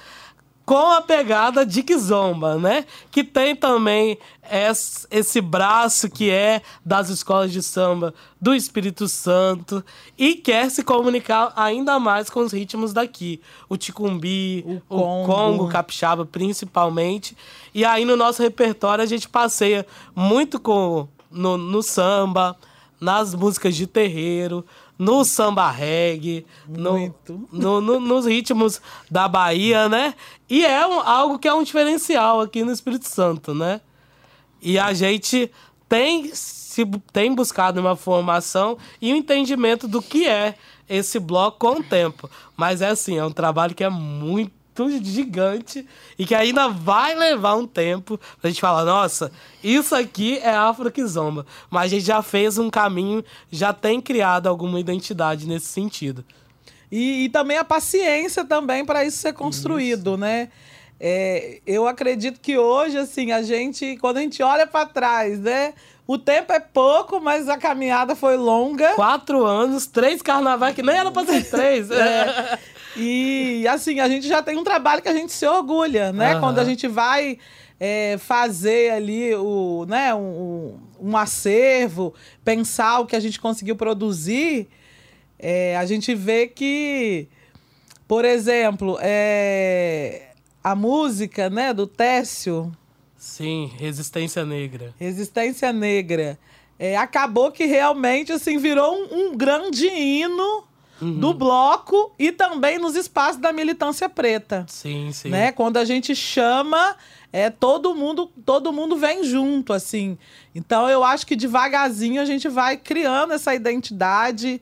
com 0.65 0.91
a 0.91 1.01
pegada 1.01 1.65
de 1.65 1.83
Kizomba, 1.83 2.57
né? 2.57 2.85
Que 3.11 3.23
tem 3.23 3.55
também 3.55 4.17
esse 5.11 5.41
braço 5.41 6.09
que 6.09 6.29
é 6.29 6.61
das 6.85 7.09
escolas 7.09 7.51
de 7.51 7.61
samba 7.61 8.13
do 8.39 8.53
Espírito 8.53 9.07
Santo 9.07 9.83
e 10.17 10.35
quer 10.35 10.69
se 10.69 10.83
comunicar 10.83 11.51
ainda 11.55 11.99
mais 11.99 12.29
com 12.29 12.39
os 12.39 12.53
ritmos 12.53 12.93
daqui. 12.93 13.41
O 13.67 13.75
ticumbi, 13.75 14.63
o, 14.65 14.75
o 14.95 15.01
Congo. 15.01 15.25
Congo, 15.25 15.69
capixaba 15.69 16.25
principalmente. 16.25 17.35
E 17.73 17.83
aí 17.83 18.05
no 18.05 18.15
nosso 18.15 18.41
repertório 18.41 19.03
a 19.03 19.07
gente 19.07 19.27
passeia 19.27 19.85
muito 20.15 20.59
com 20.59 21.07
no, 21.29 21.57
no 21.57 21.81
samba, 21.81 22.55
nas 23.03 23.35
músicas 23.35 23.75
de 23.75 23.85
terreiro, 23.85 24.65
no 24.97 25.25
samba 25.25 25.69
reggae, 25.69 26.45
no, 26.67 27.13
no, 27.51 27.81
no, 27.81 27.99
nos 27.99 28.25
ritmos 28.25 28.81
da 29.11 29.27
Bahia, 29.27 29.89
né? 29.89 30.15
E 30.49 30.65
é 30.65 30.87
um, 30.87 30.99
algo 31.01 31.37
que 31.37 31.47
é 31.47 31.53
um 31.53 31.63
diferencial 31.63 32.39
aqui 32.39 32.63
no 32.63 32.71
Espírito 32.71 33.07
Santo, 33.07 33.53
né? 33.53 33.81
E 34.61 34.79
a 34.79 34.93
gente 34.93 35.51
tem, 35.89 36.33
se, 36.33 36.85
tem 37.11 37.35
buscado 37.35 37.81
uma 37.81 37.95
formação 37.95 38.77
e 39.01 39.11
um 39.11 39.17
entendimento 39.17 39.87
do 39.87 40.01
que 40.01 40.25
é 40.25 40.55
esse 40.87 41.19
bloco 41.19 41.59
com 41.59 41.79
o 41.79 41.83
tempo. 41.83 42.29
Mas 42.55 42.81
é 42.81 42.89
assim, 42.89 43.17
é 43.17 43.25
um 43.25 43.31
trabalho 43.31 43.75
que 43.75 43.83
é 43.83 43.89
muito 43.89 44.62
gigante 45.01 45.87
e 46.17 46.25
que 46.25 46.35
ainda 46.35 46.67
vai 46.69 47.15
levar 47.15 47.55
um 47.55 47.67
tempo 47.67 48.19
pra 48.39 48.49
gente 48.49 48.61
falar, 48.61 48.83
nossa, 48.83 49.31
isso 49.63 49.95
aqui 49.95 50.37
é 50.39 50.49
Afro 50.49 50.91
Kizomba. 50.91 51.45
Mas 51.69 51.85
a 51.85 51.95
gente 51.95 52.05
já 52.05 52.21
fez 52.21 52.57
um 52.57 52.69
caminho, 52.69 53.23
já 53.51 53.71
tem 53.73 54.01
criado 54.01 54.47
alguma 54.47 54.79
identidade 54.79 55.47
nesse 55.47 55.67
sentido. 55.67 56.23
E, 56.91 57.25
e 57.25 57.29
também 57.29 57.57
a 57.57 57.63
paciência 57.63 58.45
também 58.45 58.85
para 58.85 59.03
isso 59.03 59.17
ser 59.17 59.33
construído, 59.33 60.11
isso. 60.11 60.17
né? 60.17 60.49
É, 60.99 61.59
eu 61.65 61.87
acredito 61.87 62.39
que 62.39 62.57
hoje, 62.57 62.97
assim, 62.97 63.31
a 63.31 63.41
gente, 63.41 63.97
quando 63.97 64.17
a 64.17 64.21
gente 64.21 64.41
olha 64.41 64.65
para 64.65 64.85
trás, 64.85 65.39
né? 65.39 65.73
O 66.05 66.17
tempo 66.17 66.51
é 66.51 66.59
pouco, 66.59 67.19
mas 67.19 67.47
a 67.47 67.57
caminhada 67.57 68.15
foi 68.15 68.35
longa. 68.35 68.93
Quatro 68.93 69.45
anos, 69.45 69.87
três 69.87 70.21
carnavais, 70.21 70.75
que 70.75 70.83
nem 70.83 70.95
era 70.95 71.11
para 71.11 71.25
ser 71.25 71.49
três. 71.49 71.89
é. 71.91 72.59
E 72.95 73.67
assim, 73.67 73.99
a 73.99 74.07
gente 74.07 74.27
já 74.27 74.41
tem 74.41 74.57
um 74.57 74.63
trabalho 74.63 75.01
que 75.01 75.09
a 75.09 75.13
gente 75.13 75.31
se 75.31 75.45
orgulha, 75.47 76.11
né? 76.11 76.35
Uhum. 76.35 76.39
Quando 76.39 76.59
a 76.59 76.65
gente 76.65 76.87
vai 76.87 77.39
é, 77.79 78.17
fazer 78.17 78.91
ali 78.91 79.33
o, 79.35 79.85
né, 79.87 80.13
um, 80.13 80.79
um, 80.99 81.17
acervo, 81.17 82.13
pensar 82.43 82.99
o 82.99 83.05
que 83.05 83.15
a 83.15 83.19
gente 83.19 83.39
conseguiu 83.39 83.75
produzir, 83.75 84.67
é, 85.39 85.75
a 85.75 85.85
gente 85.85 86.13
vê 86.13 86.47
que, 86.47 87.27
por 88.07 88.25
exemplo, 88.25 88.97
é, 89.01 90.29
a 90.63 90.75
música 90.75 91.49
né, 91.49 91.73
do 91.73 91.87
Técio. 91.87 92.71
Sim, 93.17 93.71
Resistência 93.77 94.45
Negra. 94.45 94.93
Resistência 94.99 95.73
Negra. 95.73 96.37
é, 96.77 96.95
acabou 96.95 97.51
que 97.51 97.65
realmente 97.65 98.31
assim 98.31 98.57
virou 98.57 98.93
um, 98.93 99.29
um 99.29 99.37
grande 99.37 99.87
hino 99.87 100.63
do 101.01 101.33
bloco 101.33 102.13
e 102.17 102.31
também 102.31 102.77
nos 102.77 102.95
espaços 102.95 103.41
da 103.41 103.51
militância 103.51 104.07
preta. 104.07 104.65
Sim, 104.67 105.11
sim. 105.11 105.29
Né? 105.29 105.51
Quando 105.51 105.77
a 105.77 105.85
gente 105.85 106.15
chama, 106.15 106.95
é 107.31 107.49
todo 107.49 107.95
mundo, 107.95 108.31
todo 108.45 108.71
mundo 108.71 108.95
vem 108.95 109.23
junto, 109.23 109.73
assim. 109.73 110.17
Então 110.53 110.89
eu 110.89 111.03
acho 111.03 111.25
que 111.25 111.35
devagarzinho 111.35 112.21
a 112.21 112.25
gente 112.25 112.47
vai 112.47 112.77
criando 112.77 113.33
essa 113.33 113.53
identidade. 113.53 114.61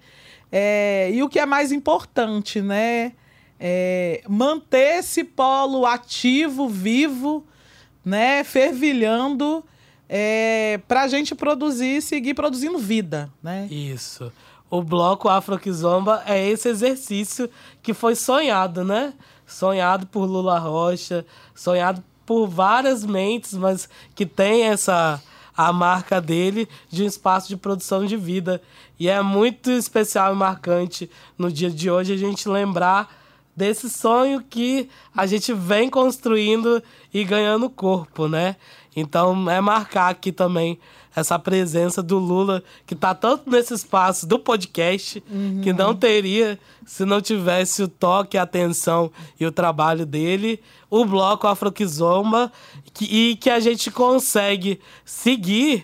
é, 0.52 1.12
e 1.13 1.22
o 1.22 1.30
que 1.30 1.39
é 1.39 1.46
mais 1.46 1.72
importante, 1.72 2.62
né? 2.62 3.13
É, 3.60 4.24
manter 4.28 5.00
esse 5.00 5.24
polo 5.24 5.86
ativo, 5.86 6.67
vivo, 6.67 7.46
né? 8.04 8.44
Fervilhando 8.44 9.63
é, 10.10 10.80
para 10.88 11.04
a 11.04 11.08
gente 11.08 11.34
produzir 11.34 11.98
e 11.98 12.02
seguir 12.02 12.34
produzindo 12.34 12.78
vida, 12.78 13.32
né? 13.41 13.67
Isso. 13.70 14.32
O 14.72 14.82
bloco 14.82 15.28
Afro-Kizomba 15.28 16.24
é 16.26 16.48
esse 16.50 16.70
exercício 16.70 17.50
que 17.84 17.94
foi 17.94 18.16
sonhado, 18.16 18.86
né? 18.86 19.14
Sonhado 19.46 20.08
por 20.08 20.24
Lula 20.24 20.58
Rocha, 20.58 21.26
sonhado 21.54 22.02
por 22.26 22.48
várias 22.48 23.06
mentes, 23.06 23.54
mas 23.54 23.90
que 24.16 24.26
tem 24.26 24.64
essa 24.64 25.22
a 25.58 25.74
marca 25.74 26.22
dele 26.22 26.70
de 26.90 27.04
um 27.04 27.06
espaço 27.06 27.50
de 27.50 27.58
produção 27.58 28.06
de 28.06 28.16
vida. 28.16 28.62
E 28.98 29.10
é 29.10 29.22
muito 29.22 29.70
especial 29.70 30.34
e 30.34 30.38
marcante 30.38 31.12
no 31.38 31.52
dia 31.52 31.70
de 31.70 31.92
hoje 31.92 32.14
a 32.14 32.18
gente 32.18 32.48
lembrar 32.48 33.14
desse 33.54 33.90
sonho 33.90 34.42
que 34.42 34.90
a 35.14 35.26
gente 35.26 35.54
vem 35.54 35.90
construindo 35.90 36.82
e 37.14 37.26
ganhando 37.26 37.70
corpo, 37.70 38.30
né? 38.30 38.56
Então 38.96 39.50
é 39.52 39.60
marcar 39.60 40.10
aqui 40.10 40.32
também 40.32 40.80
essa 41.15 41.38
presença 41.38 42.02
do 42.02 42.17
Lula, 42.17 42.63
que 42.86 42.95
tá 42.95 43.13
tanto 43.13 43.50
nesse 43.50 43.74
espaço 43.74 44.26
do 44.26 44.39
podcast, 44.39 45.21
que 45.62 45.74
não 45.74 45.95
teria 45.95 46.58
se 46.86 47.06
não 47.06 47.21
tivesse 47.21 47.84
o 47.84 47.88
toque, 47.88 48.38
a 48.38 48.43
atenção 48.43 49.12
e 49.39 49.45
o 49.45 49.52
trabalho 49.52 50.06
dele, 50.06 50.60
o 50.89 51.06
bloco 51.06 51.47
Afroquizomba, 51.47 52.52
que, 52.93 53.06
e 53.06 53.36
que 53.36 53.50
a 53.50 53.60
gente 53.60 53.91
consegue 53.91 54.80
seguir 55.06 55.84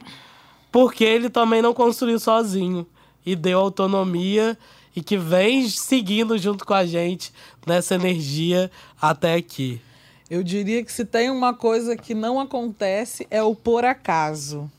porque 0.72 1.04
ele 1.04 1.30
também 1.30 1.62
não 1.62 1.74
construiu 1.74 2.20
sozinho 2.20 2.86
e 3.26 3.36
deu 3.36 3.60
autonomia 3.60 4.58
e 4.96 5.02
que 5.02 5.18
vem 5.18 5.68
seguindo 5.70 6.38
junto 6.38 6.66
com 6.66 6.74
a 6.74 6.86
gente 6.86 7.32
nessa 7.66 7.96
energia 7.96 8.72
até 9.02 9.36
aqui. 9.36 9.82
Eu 10.30 10.44
diria 10.44 10.84
que 10.84 10.92
se 10.92 11.06
tem 11.06 11.30
uma 11.30 11.54
coisa 11.54 11.96
que 11.96 12.14
não 12.14 12.40
acontece 12.40 13.26
é 13.30 13.42
o 13.42 13.56
por 13.56 13.86
acaso. 13.86 14.70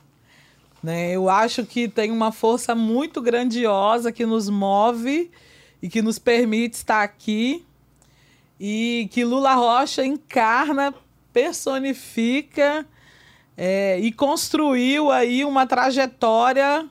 Né? 0.82 1.12
Eu 1.12 1.28
acho 1.28 1.64
que 1.64 1.88
tem 1.88 2.10
uma 2.10 2.30
força 2.30 2.74
muito 2.74 3.20
grandiosa 3.20 4.12
que 4.12 4.24
nos 4.24 4.48
move 4.48 5.30
e 5.82 5.88
que 5.88 6.02
nos 6.02 6.18
permite 6.18 6.74
estar 6.74 7.02
aqui 7.02 7.64
e 8.60 9.08
que 9.12 9.24
Lula 9.24 9.54
Rocha 9.54 10.04
encarna, 10.04 10.92
personifica 11.32 12.86
é, 13.56 13.98
e 14.00 14.10
construiu 14.10 15.10
aí 15.10 15.44
uma 15.44 15.66
trajetória 15.66 16.88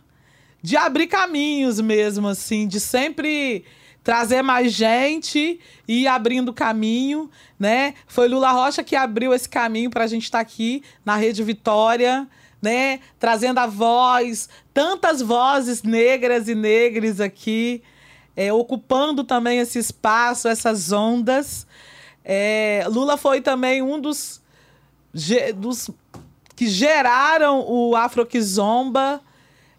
de 0.62 0.76
abrir 0.78 1.08
caminhos 1.08 1.80
mesmo, 1.80 2.28
assim, 2.28 2.68
de 2.68 2.80
sempre 2.80 3.66
trazer 4.04 4.42
mais 4.42 4.72
gente 4.72 5.60
e 5.86 6.04
ir 6.04 6.08
abrindo 6.08 6.54
caminho, 6.54 7.30
né? 7.60 7.94
Foi 8.08 8.30
Lula 8.30 8.52
Rocha 8.52 8.82
que 8.84 8.96
abriu 8.96 9.34
esse 9.34 9.50
caminho 9.50 9.90
para 9.90 10.06
a 10.06 10.08
gente 10.08 10.24
estar 10.24 10.40
aqui 10.40 10.82
na 11.04 11.18
Rede 11.18 11.44
Vitória, 11.44 12.26
né? 12.62 13.00
Trazendo 13.20 13.60
a 13.60 13.68
voz, 13.68 14.50
tantas 14.74 15.22
vozes 15.22 15.84
negras 15.84 16.48
e 16.48 16.56
negres 16.56 17.20
aqui, 17.20 17.84
é, 18.36 18.52
ocupando 18.54 19.24
também 19.24 19.60
esse 19.60 19.80
espaço, 19.80 20.48
essas 20.48 20.92
ondas. 20.92 21.66
É, 22.24 22.84
Lula 22.88 23.18
foi 23.18 23.42
também 23.42 23.82
um 23.82 24.00
dos, 24.00 24.42
dos 25.56 25.90
que 26.56 26.68
geraram 26.68 27.64
o 27.68 27.96
Afroquizomba, 27.96 29.22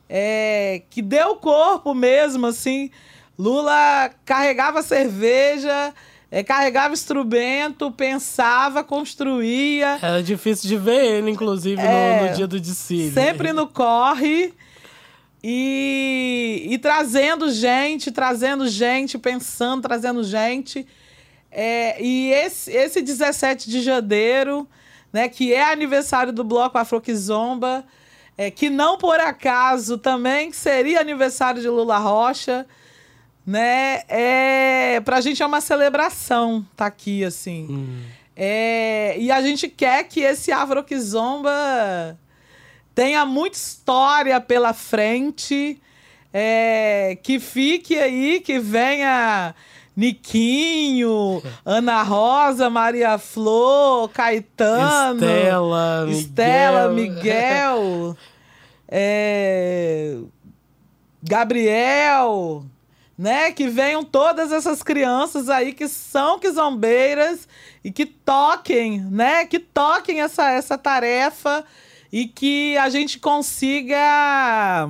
é, 0.08 0.82
que 0.88 1.02
deu 1.02 1.36
corpo 1.36 1.92
mesmo, 1.94 2.46
assim. 2.46 2.90
Lula 3.38 4.10
carregava 4.24 4.82
cerveja, 4.82 5.94
é, 6.30 6.42
carregava 6.42 6.92
instrumento, 6.94 7.90
pensava, 7.90 8.84
construía. 8.84 9.98
Era 10.02 10.22
difícil 10.22 10.68
de 10.68 10.76
ver 10.76 11.04
ele, 11.04 11.30
inclusive, 11.30 11.80
no- 11.80 11.88
É, 11.88 12.28
no, 12.30 12.36
dia 12.36 12.46
do 12.46 12.60
desfile. 12.60 13.12
Sempre 13.12 13.52
no 13.52 13.66
corre. 13.66 14.52
E, 15.42 16.66
e 16.70 16.78
trazendo 16.78 17.50
gente, 17.50 18.10
trazendo 18.10 18.66
gente, 18.68 19.16
pensando, 19.16 19.82
trazendo 19.82 20.22
gente. 20.24 20.86
É, 21.50 22.02
e 22.02 22.30
esse, 22.32 22.70
esse 22.72 23.00
17 23.00 23.70
de 23.70 23.80
janeiro, 23.80 24.68
né, 25.12 25.28
que 25.28 25.54
é 25.54 25.72
aniversário 25.72 26.32
do 26.32 26.42
Bloco 26.44 26.76
Afroquizomba, 26.76 27.84
é, 28.36 28.50
que 28.50 28.68
não 28.68 28.98
por 28.98 29.18
acaso 29.18 29.96
também 29.96 30.52
seria 30.52 31.00
aniversário 31.00 31.62
de 31.62 31.68
Lula 31.68 31.98
Rocha, 31.98 32.66
né? 33.48 34.02
É, 34.08 35.00
pra 35.00 35.22
gente 35.22 35.42
é 35.42 35.46
uma 35.46 35.62
celebração 35.62 36.66
tá 36.76 36.84
aqui, 36.84 37.24
assim. 37.24 37.66
Hum. 37.70 38.02
É, 38.36 39.16
e 39.18 39.30
a 39.30 39.40
gente 39.40 39.68
quer 39.68 40.04
que 40.04 40.20
esse 40.20 40.52
Afroquizomba 40.52 41.50
tenha 42.94 43.24
muita 43.24 43.56
história 43.56 44.38
pela 44.38 44.74
frente, 44.74 45.80
é, 46.30 47.16
que 47.22 47.40
fique 47.40 47.98
aí, 47.98 48.40
que 48.40 48.58
venha 48.58 49.54
Niquinho, 49.96 51.42
Ana 51.64 52.02
Rosa, 52.02 52.68
Maria 52.68 53.16
Flor, 53.16 54.10
Caetano, 54.10 55.24
Estela, 55.24 56.04
Miguel. 56.04 56.18
Estela, 56.20 56.88
Miguel, 56.92 58.16
é, 58.86 60.18
Gabriel, 61.22 62.66
né? 63.18 63.50
Que 63.50 63.66
venham 63.66 64.04
todas 64.04 64.52
essas 64.52 64.80
crianças 64.80 65.50
aí 65.50 65.72
que 65.72 65.88
são 65.88 66.38
quizombeiras 66.38 67.48
e 67.82 67.90
que 67.90 68.06
toquem, 68.06 69.00
né? 69.00 69.44
Que 69.44 69.58
toquem 69.58 70.20
essa, 70.20 70.48
essa 70.52 70.78
tarefa 70.78 71.64
e 72.12 72.28
que 72.28 72.78
a 72.78 72.88
gente 72.88 73.18
consiga 73.18 74.88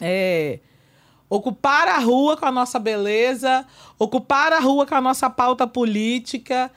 é, 0.00 0.60
ocupar 1.28 1.88
a 1.88 1.98
rua 1.98 2.36
com 2.36 2.46
a 2.46 2.52
nossa 2.52 2.78
beleza, 2.78 3.66
ocupar 3.98 4.52
a 4.52 4.60
rua 4.60 4.86
com 4.86 4.94
a 4.94 5.00
nossa 5.00 5.28
pauta 5.28 5.66
política, 5.66 6.70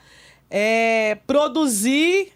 é, 0.50 1.16
produzir 1.28 2.32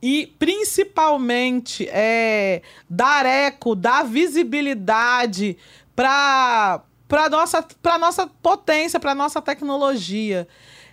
e 0.00 0.32
principalmente 0.38 1.88
é, 1.90 2.62
dar 2.88 3.26
eco, 3.26 3.74
dar 3.74 4.04
visibilidade 4.04 5.56
para 5.96 6.82
para 7.08 7.28
nossa 7.28 7.62
para 7.82 7.98
nossa 7.98 8.26
potência, 8.26 9.00
para 9.00 9.14
nossa 9.14 9.40
tecnologia. 9.40 10.46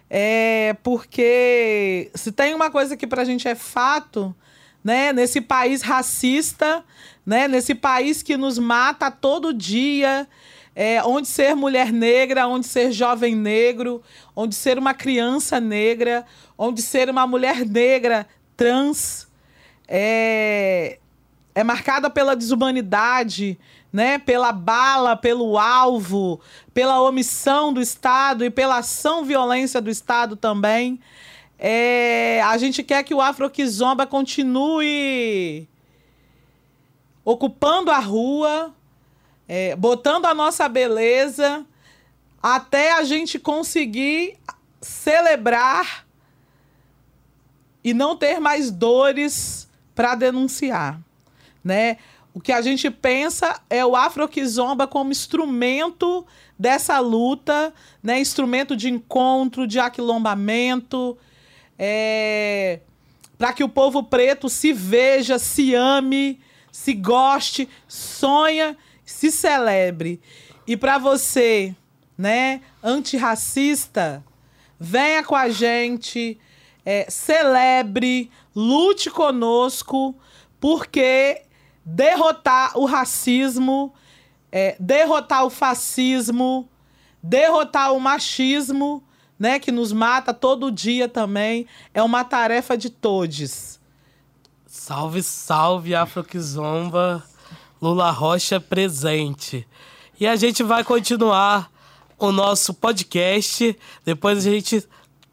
É 0.10 0.76
porque 0.84 2.12
se 2.14 2.32
tem 2.32 2.54
uma 2.54 2.70
coisa 2.70 2.96
que 2.96 3.08
para 3.08 3.24
a 3.24 3.26
gente 3.26 3.48
é 3.48 3.56
fato, 3.56 4.36
né, 4.84 5.12
nesse 5.12 5.42
país 5.42 5.82
racista, 5.82 6.84
né, 7.26 7.48
nesse 7.48 7.74
país 7.74 8.22
que 8.22 8.38
nos 8.38 8.60
mata 8.60 9.10
todo 9.10 9.54
dia, 9.54 10.28
é, 10.76 11.02
onde 11.04 11.28
ser 11.28 11.56
mulher 11.56 11.92
negra, 11.92 12.48
onde 12.48 12.68
ser 12.68 12.92
jovem 12.92 13.36
negro, 13.36 14.02
onde 14.36 14.56
ser 14.56 14.78
uma 14.78 14.94
criança 14.94 15.60
negra, 15.60 16.26
onde 16.58 16.82
ser 16.82 17.10
uma 17.10 17.26
mulher 17.26 17.66
negra 17.66 18.28
trans, 18.58 19.28
é, 19.88 21.00
é 21.56 21.64
marcada 21.64 22.10
pela 22.10 22.36
desumanidade, 22.36 23.58
né? 23.94 24.18
pela 24.18 24.52
bala, 24.52 25.16
pelo 25.16 25.60
alvo, 25.60 26.42
pela 26.74 27.00
omissão 27.00 27.72
do 27.72 27.80
Estado 27.80 28.44
e 28.44 28.50
pela 28.50 28.80
ação 28.80 29.24
violência 29.24 29.80
do 29.80 29.92
Estado 29.92 30.36
também. 30.36 31.00
É, 31.60 32.42
a 32.42 32.58
gente 32.58 32.82
quer 32.82 33.04
que 33.04 33.14
o 33.14 33.22
Afroquizomba 33.22 34.08
continue 34.08 35.68
ocupando 37.24 37.92
a 37.92 38.00
rua, 38.00 38.74
é, 39.48 39.76
botando 39.76 40.26
a 40.26 40.34
nossa 40.34 40.68
beleza, 40.68 41.64
até 42.42 42.94
a 42.94 43.04
gente 43.04 43.38
conseguir 43.38 44.38
celebrar 44.82 46.06
e 47.84 47.94
não 47.94 48.18
ter 48.18 48.40
mais 48.40 48.72
dores 48.72 49.70
para 49.94 50.16
denunciar, 50.16 51.00
né? 51.64 51.98
O 52.34 52.42
que 52.42 52.52
a 52.52 52.62
gente 52.62 52.90
pensa 52.90 53.62
é 53.70 53.86
o 53.86 53.96
Afroquizomba 53.96 54.88
como 54.88 55.12
instrumento 55.12 56.26
dessa 56.58 57.00
luta, 57.00 57.72
né? 58.02 58.20
Instrumento 58.20 58.76
de 58.76 58.90
encontro, 58.90 59.68
de 59.68 59.80
aquilombamento, 59.80 61.16
é... 61.78 62.80
para 63.38 63.54
que 63.54 63.64
o 63.64 63.70
povo 63.70 64.02
preto 64.02 64.50
se 64.50 64.74
veja, 64.74 65.38
se 65.38 65.76
ame, 65.76 66.40
se 66.72 66.94
goste, 66.94 67.70
sonha, 67.88 68.76
se 69.06 69.32
celebre. 69.32 70.20
E 70.66 70.76
para 70.76 70.98
você, 70.98 71.76
né, 72.18 72.62
antirracista, 72.82 74.24
venha 74.80 75.24
com 75.24 75.36
a 75.36 75.50
gente, 75.50 76.40
é, 76.84 77.06
celebre, 77.10 78.32
lute 78.56 79.10
conosco, 79.10 80.16
porque 80.60 81.44
derrotar 81.86 82.78
o 82.78 82.86
racismo, 82.86 83.94
é, 84.52 84.76
derrotar 84.80 85.46
o 85.46 85.50
fascismo, 85.50 86.70
derrotar 87.22 87.94
o 87.94 88.00
machismo, 88.00 89.04
né, 89.38 89.60
que 89.60 89.72
nos 89.72 89.92
mata 89.92 90.34
todo 90.34 90.72
dia 90.72 91.10
também, 91.10 91.68
é 91.94 92.02
uma 92.02 92.24
tarefa 92.24 92.78
de 92.78 92.90
todos. 92.90 93.80
Salve, 94.66 95.22
salve, 95.22 95.96
Afroquizomba, 95.96 97.24
Lula 97.82 98.10
Rocha 98.12 98.60
presente. 98.60 99.68
E 100.20 100.26
a 100.26 100.36
gente 100.36 100.64
vai 100.64 100.84
continuar 100.84 101.72
o 102.18 102.32
nosso 102.32 102.74
podcast, 102.74 103.78
depois 104.06 104.38
a 104.40 104.50
gente 104.50 104.88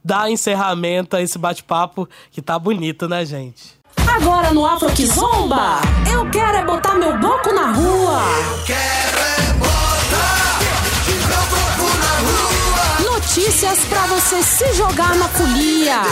dá 0.05 0.31
encerramento 0.31 1.17
a 1.17 1.23
esse 1.23 1.39
bate-papo 1.39 2.09
que 2.31 2.43
tá 2.43 2.59
bonito, 2.59 3.09
né, 3.09 3.25
gente? 3.25 3.80
Agora 4.17 4.53
no 4.53 4.67
Afro 4.67 4.91
que 4.93 5.07
Zomba, 5.07 5.81
eu 6.13 6.29
quero 6.31 6.59
é 6.59 6.65
botar 6.65 6.95
meu 6.95 7.17
bloco 7.19 7.53
na 7.53 7.71
rua. 7.71 8.21
Eu 8.51 8.65
quero 8.65 9.19
é 9.19 9.53
botar 9.55 10.59
meu 11.07 11.27
bloco 11.29 11.99
na 11.99 13.07
rua. 13.07 13.13
Notícias 13.13 13.85
pra 13.85 14.07
você 14.07 14.43
se 14.43 14.73
jogar 14.75 15.15
na 15.15 15.29
folia. 15.29 16.03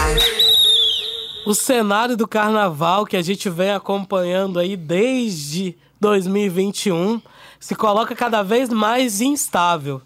O 1.45 1.55
cenário 1.55 2.17
do 2.17 2.29
carnaval 2.29 3.05
que 3.05 3.17
a 3.17 3.23
gente 3.23 3.51
vem 3.51 3.73
acompanhando 3.73 4.59
aí 4.59 4.77
desde 4.77 5.77
2021 6.01 7.21
se 7.59 7.75
coloca 7.75 8.15
cada 8.15 8.43
vez 8.43 8.69
mais 8.69 9.21
instável. 9.21 10.01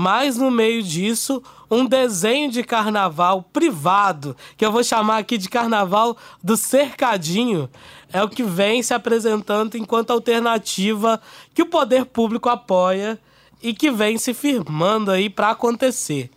Mas 0.00 0.36
no 0.36 0.48
meio 0.48 0.80
disso, 0.80 1.42
um 1.68 1.84
desenho 1.84 2.48
de 2.52 2.62
carnaval 2.62 3.42
privado, 3.42 4.36
que 4.56 4.64
eu 4.64 4.70
vou 4.70 4.84
chamar 4.84 5.18
aqui 5.18 5.36
de 5.36 5.48
carnaval 5.48 6.16
do 6.40 6.56
cercadinho, 6.56 7.68
é 8.12 8.22
o 8.22 8.28
que 8.28 8.44
vem 8.44 8.80
se 8.80 8.94
apresentando 8.94 9.76
enquanto 9.76 10.12
alternativa 10.12 11.20
que 11.52 11.62
o 11.62 11.66
poder 11.66 12.04
público 12.04 12.48
apoia 12.48 13.18
e 13.60 13.74
que 13.74 13.90
vem 13.90 14.16
se 14.18 14.32
firmando 14.32 15.10
aí 15.10 15.28
para 15.28 15.50
acontecer. 15.50 16.30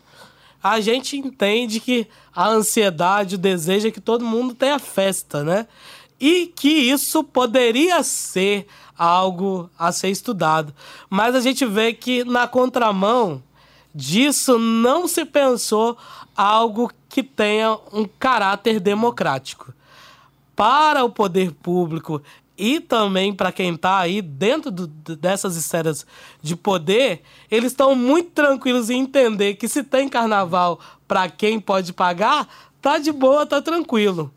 A 0.64 0.82
gente 0.82 1.16
entende 1.16 1.80
que 1.80 2.08
a 2.36 2.50
ansiedade, 2.50 3.36
o 3.36 3.38
desejo 3.38 3.90
é 3.90 3.92
que 3.92 4.02
todo 4.02 4.26
mundo 4.26 4.56
tenha 4.56 4.80
festa, 4.80 5.44
né? 5.44 5.68
E 6.20 6.48
que 6.48 6.68
isso 6.68 7.24
poderia 7.24 8.02
ser 8.02 8.66
algo 8.98 9.70
a 9.78 9.92
ser 9.92 10.10
estudado. 10.10 10.74
Mas 11.08 11.36
a 11.36 11.42
gente 11.42 11.64
vê 11.64 11.94
que 11.94 12.24
na 12.24 12.48
contramão 12.48 13.44
disso 13.94 14.58
não 14.58 15.08
se 15.08 15.26
pensou 15.26 15.98
algo 16.36 16.92
que 17.10 17.22
tenha 17.22 17.78
um 17.92 18.06
caráter 18.06 18.80
democrático. 18.80 19.74
Para 20.56 21.04
o 21.04 21.10
poder 21.10 21.52
público 21.52 22.22
e 22.58 22.80
também 22.80 23.34
para 23.34 23.52
quem 23.52 23.74
está 23.74 23.98
aí 24.00 24.22
dentro 24.22 24.70
do, 24.70 24.88
dessas 24.88 25.56
esferas 25.56 26.06
de 26.42 26.56
poder, 26.56 27.24
eles 27.50 27.72
estão 27.72 27.96
muito 27.96 28.32
tranquilos 28.32 28.90
em 28.90 29.00
entender 29.00 29.56
que 29.56 29.68
se 29.68 29.84
tem 29.84 30.08
carnaval 30.08 30.80
para 31.08 31.30
quem 31.30 31.60
pode 31.60 31.94
pagar, 31.94 32.48
tá 32.82 32.98
de 32.98 33.12
boa, 33.12 33.46
tá 33.46 33.62
tranquilo 33.62 34.32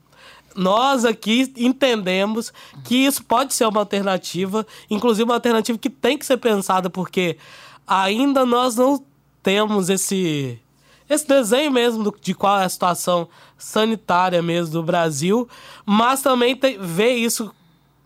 nós 0.56 1.04
aqui 1.04 1.52
entendemos 1.56 2.52
que 2.84 2.94
isso 2.94 3.24
pode 3.24 3.52
ser 3.52 3.66
uma 3.66 3.80
alternativa, 3.80 4.66
inclusive 4.88 5.24
uma 5.24 5.34
alternativa 5.34 5.76
que 5.76 5.90
tem 5.90 6.16
que 6.16 6.24
ser 6.24 6.36
pensada, 6.36 6.88
porque 6.88 7.36
ainda 7.86 8.46
nós 8.46 8.76
não 8.76 9.02
temos 9.44 9.90
esse 9.90 10.58
esse 11.08 11.28
desenho 11.28 11.70
mesmo 11.70 12.12
de 12.18 12.32
qual 12.32 12.58
é 12.58 12.64
a 12.64 12.68
situação 12.68 13.28
sanitária 13.58 14.42
mesmo 14.42 14.72
do 14.72 14.82
Brasil, 14.82 15.46
mas 15.84 16.22
também 16.22 16.56
tem, 16.56 16.78
vê 16.78 17.10
isso 17.10 17.54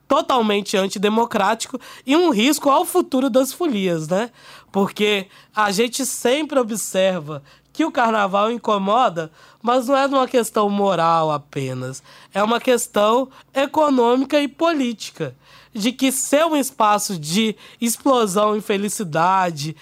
totalmente 0.08 0.76
antidemocrático 0.76 1.78
e 2.04 2.16
um 2.16 2.30
risco 2.30 2.68
ao 2.68 2.84
futuro 2.84 3.30
das 3.30 3.52
folias, 3.52 4.08
né? 4.08 4.32
Porque 4.72 5.28
a 5.54 5.70
gente 5.70 6.04
sempre 6.04 6.58
observa 6.58 7.40
que 7.72 7.84
o 7.84 7.92
carnaval 7.92 8.50
incomoda, 8.50 9.30
mas 9.62 9.86
não 9.86 9.96
é 9.96 10.06
uma 10.06 10.26
questão 10.26 10.68
moral 10.68 11.30
apenas. 11.30 12.02
É 12.34 12.42
uma 12.42 12.58
questão 12.58 13.28
econômica 13.54 14.40
e 14.40 14.48
política. 14.48 15.36
De 15.72 15.92
que 15.92 16.10
ser 16.10 16.44
um 16.46 16.56
espaço 16.56 17.16
de 17.16 17.54
explosão 17.80 18.56
e 18.56 18.60
felicidade 18.60 19.76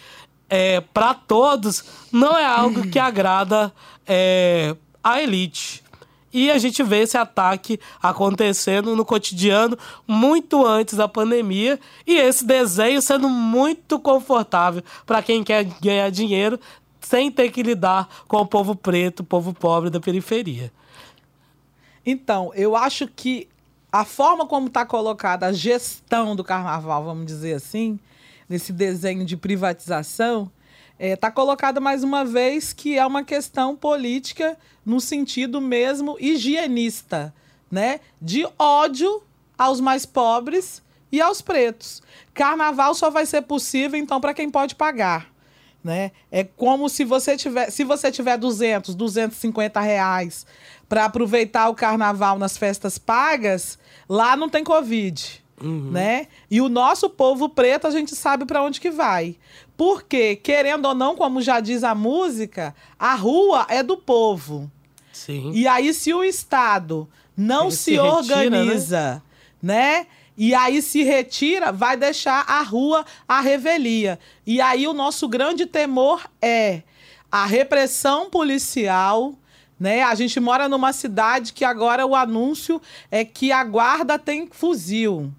é, 0.49 0.81
para 0.81 1.15
todos 1.15 1.85
não 2.13 2.37
é 2.37 2.45
algo 2.45 2.89
que 2.89 2.99
agrada 3.01 3.73
é, 4.07 4.77
a 5.03 5.21
elite. 5.21 5.85
E 6.33 6.51
a 6.51 6.59
gente 6.59 6.83
vê 6.83 6.99
esse 6.99 7.17
ataque 7.17 7.81
acontecendo 8.03 8.95
no 8.95 9.07
cotidiano 9.07 9.79
muito 10.07 10.67
antes 10.67 10.95
da 10.95 11.09
pandemia 11.09 11.81
e 12.07 12.17
esse 12.17 12.45
desenho 12.45 13.01
sendo 13.01 13.29
muito 13.29 13.99
confortável 13.99 14.83
para 15.07 15.23
quem 15.23 15.43
quer 15.43 15.65
ganhar 15.81 16.11
dinheiro 16.11 16.61
sem 17.01 17.31
ter 17.31 17.51
que 17.51 17.63
lidar 17.63 18.09
com 18.29 18.39
o 18.39 18.47
povo 18.47 18.75
preto, 18.75 19.21
o 19.21 19.25
povo 19.25 19.55
pobre 19.55 19.89
da 19.89 20.01
periferia. 20.01 20.73
Então, 22.05 22.53
eu 22.55 22.77
acho 22.77 23.09
que 23.09 23.49
a 23.91 24.05
forma 24.05 24.45
como 24.45 24.67
está 24.67 24.85
colocada 24.85 25.47
a 25.47 25.53
gestão 25.53 26.37
do 26.37 26.45
carnaval, 26.45 27.05
vamos 27.05 27.25
dizer 27.25 27.55
assim, 27.55 27.99
nesse 28.49 28.73
desenho 28.73 29.25
de 29.25 29.37
privatização, 29.37 30.51
está 30.99 31.07
é, 31.07 31.17
tá 31.17 31.31
colocada 31.31 31.81
mais 31.81 32.03
uma 32.03 32.25
vez 32.25 32.73
que 32.73 32.97
é 32.97 33.05
uma 33.07 33.23
questão 33.23 33.77
política 33.77 34.57
no 34.85 35.01
sentido 35.01 35.61
mesmo 35.61 36.17
higienista, 36.19 37.35
né? 37.71 38.01
De 38.21 38.47
ódio 38.59 39.23
aos 39.59 39.81
mais 39.81 40.07
pobres 40.07 40.83
e 41.11 41.21
aos 41.21 41.41
pretos. 41.41 42.03
Carnaval 42.33 42.95
só 42.95 43.11
vai 43.11 43.27
ser 43.27 43.43
possível 43.43 43.99
então 43.99 44.21
para 44.21 44.35
quem 44.35 44.51
pode 44.51 44.75
pagar. 44.75 45.35
Né? 45.83 46.11
É 46.33 46.43
como 46.43 46.89
se 46.89 47.05
você 47.05 47.37
tiver, 47.37 47.71
se 47.71 47.85
você 47.85 48.11
tiver 48.11 48.37
200, 48.37 48.95
250 48.95 49.81
reais 49.81 50.45
para 50.89 51.05
aproveitar 51.05 51.69
o 51.69 51.77
carnaval 51.77 52.41
nas 52.41 52.57
festas 52.57 52.99
pagas, 52.99 53.79
lá 54.09 54.37
não 54.37 54.49
tem 54.49 54.65
Covid. 54.65 55.45
Uhum. 55.63 55.91
Né? 55.91 56.27
E 56.51 56.61
o 56.61 56.69
nosso 56.69 57.09
povo 57.09 57.49
preto, 57.49 57.87
a 57.87 57.91
gente 57.91 58.15
sabe 58.15 58.45
para 58.45 58.63
onde 58.63 58.81
que 58.81 58.91
vai. 58.91 59.37
Porque, 59.77 60.37
querendo 60.37 60.87
ou 60.87 60.95
não, 60.95 61.17
como 61.17 61.41
já 61.41 61.61
diz 61.61 61.83
a 61.83 61.95
música, 61.95 62.75
a 62.99 63.15
rua 63.15 63.67
é 63.69 63.83
do 63.83 63.97
povo. 63.97 64.71
Sim. 65.13 65.53
E 65.55 65.67
aí, 65.67 65.95
se 65.95 66.13
o 66.13 66.23
Estado 66.23 67.09
não 67.37 67.71
se, 67.71 67.93
se, 67.93 67.99
organiza, 67.99 68.99
retira, 68.99 69.23
né? 69.63 69.99
né? 70.01 70.07
E 70.37 70.55
aí 70.55 70.83
se 70.83 71.03
retira, 71.03 71.73
vai 71.73 71.97
deixar 71.97 72.45
a 72.47 72.61
rua 72.63 73.07
a 73.27 73.41
revelia. 73.41 74.19
E 74.47 74.61
aí 74.61 74.87
o 74.87 74.93
nosso 74.93 75.27
grande 75.29 75.65
temor 75.65 76.29
é 76.43 76.83
a 77.33 77.47
repressão 77.47 78.29
policial, 78.29 79.35
né? 79.81 80.03
A 80.03 80.15
gente 80.15 80.39
mora 80.39 80.69
numa 80.69 80.93
cidade 80.93 81.55
que 81.55 81.65
agora 81.65 82.07
o 82.07 82.15
anúncio 82.15 82.81
é 83.11 83.25
que 83.25 83.51
a 83.51 83.65
guarda 83.65 84.19
tem 84.19 84.47
fuzil, 84.51 85.33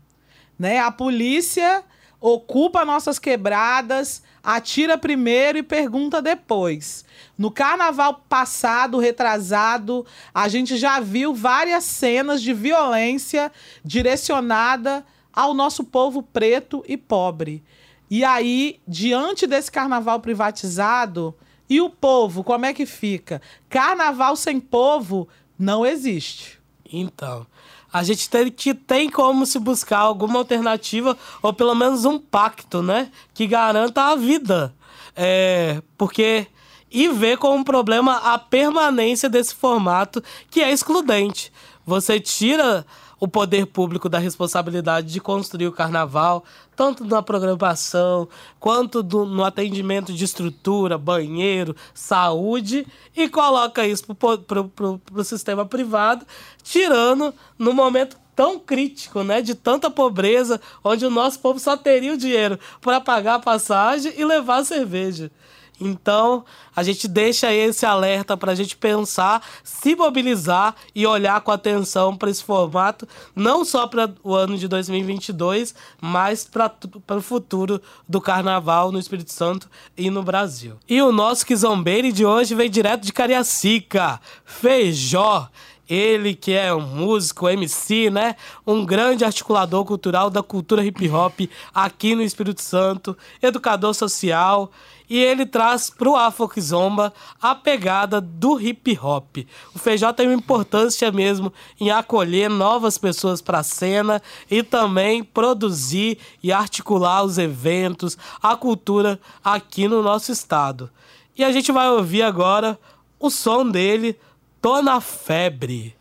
né? 0.58 0.80
A 0.80 0.91
polícia 0.91 1.84
ocupa 2.20 2.84
nossas 2.84 3.20
quebradas, 3.20 4.24
atira 4.43 4.98
primeiro 4.98 5.58
e 5.58 5.63
pergunta 5.63 6.22
depois. 6.22 7.06
No 7.38 7.52
carnaval 7.52 8.24
passado, 8.28 8.98
retrasado, 8.98 10.06
a 10.34 10.48
gente 10.48 10.78
já 10.78 11.00
viu 11.00 11.34
várias 11.34 11.84
cenas 11.84 12.41
de 12.41 12.54
violência 12.54 13.52
direcionada 13.84 15.06
ao 15.32 15.54
nosso 15.54 15.84
povo 15.84 16.24
preto 16.24 16.84
e 16.88 16.98
pobre. 16.98 17.63
E 18.10 18.24
aí, 18.24 18.80
diante 18.88 19.46
desse 19.46 19.72
carnaval 19.72 20.20
privatizado, 20.20 21.36
e 21.70 21.82
o 21.82 21.89
povo, 21.89 22.43
como 22.43 22.65
é 22.65 22.74
que 22.74 22.86
fica? 22.86 23.41
Carnaval 23.70 24.36
sem 24.36 24.60
povo 24.60 25.28
não 25.60 25.86
existe. 25.86 26.60
Então, 26.91 27.46
a 27.91 28.04
gente 28.04 28.30
tem 28.30 28.52
que 28.52 28.73
tem 28.73 29.10
como 29.10 29.45
se 29.45 29.60
buscar 29.60 30.00
alguma 30.00 30.39
alternativa 30.39 31.17
ou 31.41 31.54
pelo 31.54 31.76
menos 31.76 32.06
um 32.06 32.19
pacto, 32.19 32.82
né, 32.82 33.12
que 33.34 33.47
garanta 33.47 34.04
a 34.04 34.15
vida, 34.15 34.73
é, 35.15 35.82
porque 35.97 36.47
e 36.89 37.09
ver 37.09 37.38
como 37.38 37.55
um 37.57 37.64
problema 37.64 38.18
a 38.18 38.39
permanência 38.39 39.30
desse 39.30 39.53
formato 39.53 40.24
que 40.49 40.62
é 40.62 40.72
excludente. 40.72 41.51
Você 41.86 42.20
tira 42.20 42.86
o 43.20 43.28
poder 43.28 43.66
público 43.66 44.07
da 44.07 44.20
responsabilidade 44.20 45.12
de 45.12 45.20
construir 45.20 45.68
o 45.68 45.72
carnaval, 45.72 46.43
tanto 46.78 47.03
na 47.03 47.23
programação 47.23 48.30
quanto 48.59 49.01
do, 49.01 49.25
no 49.25 49.43
atendimento 49.43 50.13
de 50.13 50.23
estrutura, 50.23 50.95
banheiro, 50.95 51.75
saúde, 51.91 52.86
e 53.15 53.28
coloca 53.28 53.86
isso 53.86 54.03
para 54.13 54.91
o 55.11 55.23
sistema 55.23 55.65
privado, 55.65 56.23
tirando 56.63 57.34
no 57.57 57.73
momento 57.73 58.15
tão 58.36 58.59
crítico, 58.59 59.23
né? 59.23 59.41
De 59.41 59.55
tanta 59.55 59.89
pobreza, 59.89 60.61
onde 60.84 61.03
o 61.03 61.09
nosso 61.09 61.39
povo 61.39 61.59
só 61.59 61.75
teria 61.75 62.13
o 62.13 62.17
dinheiro 62.17 62.59
para 62.80 63.01
pagar 63.01 63.36
a 63.36 63.39
passagem 63.39 64.13
e 64.15 64.23
levar 64.23 64.57
a 64.57 64.63
cerveja. 64.63 65.32
Então, 65.80 66.43
a 66.75 66.82
gente 66.82 67.07
deixa 67.07 67.53
esse 67.53 67.86
alerta 67.86 68.36
para 68.36 68.51
a 68.51 68.55
gente 68.55 68.75
pensar, 68.75 69.43
se 69.63 69.95
mobilizar 69.95 70.75
e 70.93 71.05
olhar 71.05 71.39
com 71.41 71.51
atenção 71.51 72.15
para 72.15 72.30
esse 72.30 72.43
formato, 72.43 73.07
não 73.36 73.63
só 73.63 73.86
para 73.88 74.11
o 74.23 74.34
ano 74.34 74.57
de 74.57 74.67
2022, 74.67 75.75
mas 76.01 76.43
para 76.45 76.71
o 77.17 77.21
futuro 77.21 77.82
do 78.07 78.19
carnaval 78.19 78.91
no 78.91 78.99
Espírito 78.99 79.32
Santo 79.32 79.69
e 79.95 80.09
no 80.09 80.23
Brasil. 80.23 80.75
E 80.89 81.01
o 81.01 81.11
nosso 81.11 81.45
Kizombeire 81.45 82.11
de 82.11 82.25
hoje 82.25 82.55
vem 82.55 82.69
direto 82.69 83.03
de 83.03 83.13
Cariacica, 83.13 84.19
Feijó. 84.45 85.49
Ele 85.89 86.36
que 86.36 86.51
é 86.51 86.73
um 86.73 86.82
músico, 86.82 87.47
MC, 87.47 88.09
né? 88.09 88.36
Um 88.65 88.86
grande 88.86 89.23
articulador 89.23 89.86
cultural 89.86 90.30
da 90.30 90.43
cultura 90.43 90.84
hip 90.84 91.09
hop 91.09 91.39
aqui 91.73 92.13
no 92.13 92.21
Espírito 92.21 92.61
Santo, 92.61 93.17
educador 93.41 93.93
social 93.93 94.69
e 95.10 95.18
ele 95.18 95.45
traz 95.45 95.89
pro 95.89 96.16
Afro 96.16 96.49
Zomba 96.60 97.14
a 97.41 97.55
pegada 97.55 98.20
do 98.20 98.60
hip 98.60 98.97
hop. 99.01 99.38
O 99.74 99.80
Feijó 99.80 100.12
tem 100.12 100.28
uma 100.28 100.36
importância 100.36 101.12
mesmo 101.12 101.51
em 101.80 101.89
acolher 101.89 102.49
novas 102.49 102.97
pessoas 102.97 103.41
para 103.41 103.60
a 103.60 103.64
cena 103.64 104.22
e 104.49 104.64
também 104.64 105.24
produzir 105.24 106.18
e 106.43 106.51
articular 106.51 107.24
os 107.24 107.38
eventos, 107.38 108.18
a 108.41 108.55
cultura 108.55 109.20
aqui 109.43 109.88
no 109.88 110.01
nosso 110.01 110.32
estado. 110.32 110.89
E 111.38 111.43
a 111.43 111.51
gente 111.51 111.72
vai 111.72 111.89
ouvir 111.89 112.24
agora 112.24 112.78
o 113.20 113.30
som 113.30 113.70
dele, 113.70 114.18
Tô 114.62 114.82
na 114.82 114.99
Febre. 114.99 115.95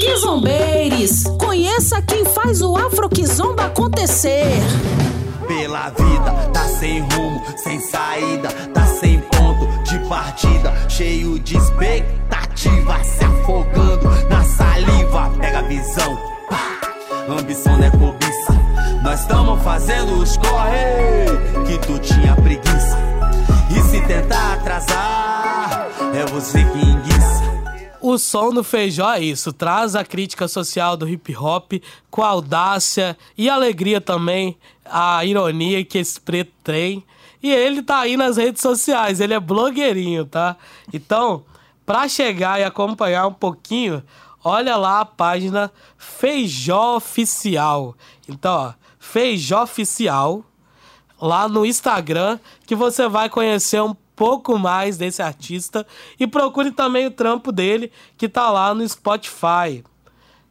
Kizombeires, 0.00 1.24
conheça 1.38 2.00
quem 2.02 2.24
faz 2.24 2.62
o 2.62 2.76
Afro 2.76 3.08
Kizomba 3.08 3.66
acontecer 3.66 4.62
pela 5.52 5.90
vida. 5.90 6.32
Tá 6.52 6.64
sem 6.64 7.00
rumo, 7.00 7.42
sem 7.56 7.80
saída, 7.80 8.48
tá 8.72 8.86
sem 8.86 9.20
ponto 9.20 9.66
de 9.84 9.98
partida. 10.08 10.72
Cheio 10.88 11.38
de 11.38 11.56
expectativa, 11.56 13.04
se 13.04 13.24
afogando 13.24 14.08
na 14.28 14.42
saliva. 14.44 15.30
Pega 15.38 15.58
a 15.58 15.62
visão, 15.62 16.18
pá. 16.48 16.80
ambição 17.28 17.76
não 17.76 17.86
é 17.86 17.90
cobiça. 17.90 18.52
Nós 19.02 19.20
estamos 19.20 19.62
fazendo 19.62 20.14
os 20.14 20.36
corre 20.36 21.26
que 21.66 21.78
tu 21.86 21.98
tinha 21.98 22.34
preguiça. 22.36 22.98
E 23.70 23.80
se 23.82 24.00
tentar 24.02 24.54
atrasar, 24.54 25.88
é 26.14 26.26
você 26.30 26.64
que 26.64 26.78
enguiça. 26.78 27.51
O 28.02 28.18
som 28.18 28.50
do 28.50 28.64
Feijó 28.64 29.12
é 29.12 29.20
isso, 29.20 29.52
traz 29.52 29.94
a 29.94 30.04
crítica 30.04 30.48
social 30.48 30.96
do 30.96 31.08
hip 31.08 31.36
hop 31.36 31.74
com 32.10 32.24
audácia 32.24 33.16
e 33.38 33.48
alegria 33.48 34.00
também, 34.00 34.58
a 34.84 35.24
ironia 35.24 35.84
que 35.84 35.98
esse 35.98 36.20
preto 36.20 36.50
tem. 36.64 37.04
E 37.40 37.48
ele 37.48 37.80
tá 37.80 38.00
aí 38.00 38.16
nas 38.16 38.36
redes 38.36 38.60
sociais, 38.60 39.20
ele 39.20 39.34
é 39.34 39.38
blogueirinho, 39.38 40.24
tá? 40.24 40.56
Então, 40.92 41.44
para 41.86 42.08
chegar 42.08 42.58
e 42.58 42.64
acompanhar 42.64 43.28
um 43.28 43.32
pouquinho, 43.32 44.02
olha 44.42 44.76
lá 44.76 45.02
a 45.02 45.04
página 45.04 45.70
Feijó 45.96 46.96
Oficial. 46.96 47.94
Então, 48.28 48.52
ó, 48.52 48.72
Feijó 48.98 49.62
Oficial 49.62 50.44
lá 51.20 51.48
no 51.48 51.64
Instagram, 51.64 52.40
que 52.66 52.74
você 52.74 53.08
vai 53.08 53.30
conhecer 53.30 53.80
um 53.80 53.94
pouco 54.22 54.56
mais 54.56 54.96
desse 54.96 55.20
artista 55.20 55.84
e 56.16 56.28
procure 56.28 56.70
também 56.70 57.08
o 57.08 57.10
trampo 57.10 57.50
dele 57.50 57.90
que 58.16 58.28
tá 58.28 58.52
lá 58.52 58.72
no 58.72 58.88
Spotify. 58.88 59.82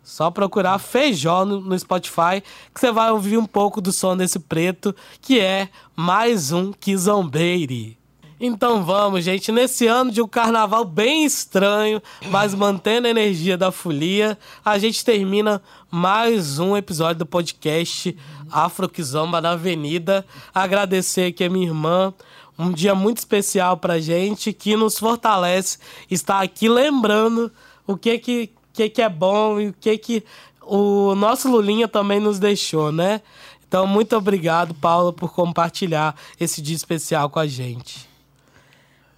Só 0.04 0.30
procurar 0.30 0.78
Feijó 0.78 1.46
no, 1.46 1.62
no, 1.62 1.80
Spotify 1.80 2.44
que 2.74 2.82
você 2.82 2.92
vai 2.92 3.10
ouvir 3.12 3.38
um 3.38 3.46
pouco 3.46 3.80
do 3.80 3.94
som 3.94 4.18
desse 4.18 4.40
preto, 4.40 4.94
que 5.22 5.40
é 5.40 5.70
mais 5.96 6.52
um 6.52 6.74
Kizombeire. 6.74 7.98
Então 8.42 8.84
vamos, 8.84 9.24
gente, 9.24 9.54
nesse 9.54 9.88
ano 9.88 10.12
de 10.12 10.22
um 10.22 10.28
carnaval 10.28 10.84
bem 10.84 11.24
estranho, 11.24 12.02
mas 12.30 12.54
mantendo 12.54 13.08
a 13.08 13.12
energia 13.12 13.58
da 13.58 13.72
folia, 13.72 14.38
a 14.66 14.78
gente 14.78 15.06
termina 15.06 15.62
mais 15.90 16.60
um 16.60 16.76
episódio 16.76 17.20
do 17.20 17.26
podcast 17.26 18.18
Afro 18.52 18.90
Kizomba 18.90 19.40
na 19.40 19.52
Avenida. 19.52 20.26
Agradecer 20.54 21.28
aqui 21.28 21.46
a 21.46 21.50
minha 21.50 21.68
irmã, 21.68 22.14
um 22.62 22.72
dia 22.72 22.94
muito 22.94 23.18
especial 23.18 23.78
pra 23.78 24.00
gente, 24.00 24.54
que 24.54 24.76
nos 24.76 24.98
fortalece 24.98 25.78
estar 26.10 26.42
aqui 26.42 26.70
lembrando 26.70 27.52
o 27.88 27.98
que 27.98 28.18
que, 28.20 28.52
que, 28.74 28.90
que 28.90 29.02
é 29.02 29.10
bom 29.10 29.60
e 29.60 29.70
o 29.70 29.74
que 29.74 29.98
que 29.98 30.24
o 30.62 31.16
nosso 31.16 31.50
Lulinha 31.50 31.88
também 31.88 32.20
nos 32.20 32.40
deixou, 32.40 32.92
né? 32.92 33.22
Então, 33.68 33.88
muito 33.88 34.16
obrigado, 34.16 34.74
Paula, 34.76 35.12
por 35.12 35.34
compartilhar 35.34 36.16
esse 36.40 36.62
dia 36.62 36.76
especial 36.76 37.30
com 37.30 37.40
a 37.40 37.48
gente. 37.48 38.10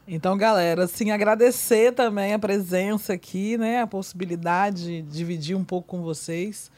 Então, 0.08 0.38
galera, 0.38 0.84
assim, 0.84 1.12
agradecer 1.12 1.94
também 1.94 2.34
a 2.34 2.40
presença 2.40 3.14
aqui, 3.14 3.58
né? 3.58 3.82
A 3.82 3.88
possibilidade 3.88 4.84
de 4.84 5.02
dividir 5.02 5.56
um 5.56 5.64
pouco 5.64 5.88
com 5.88 6.02
vocês 6.02 6.72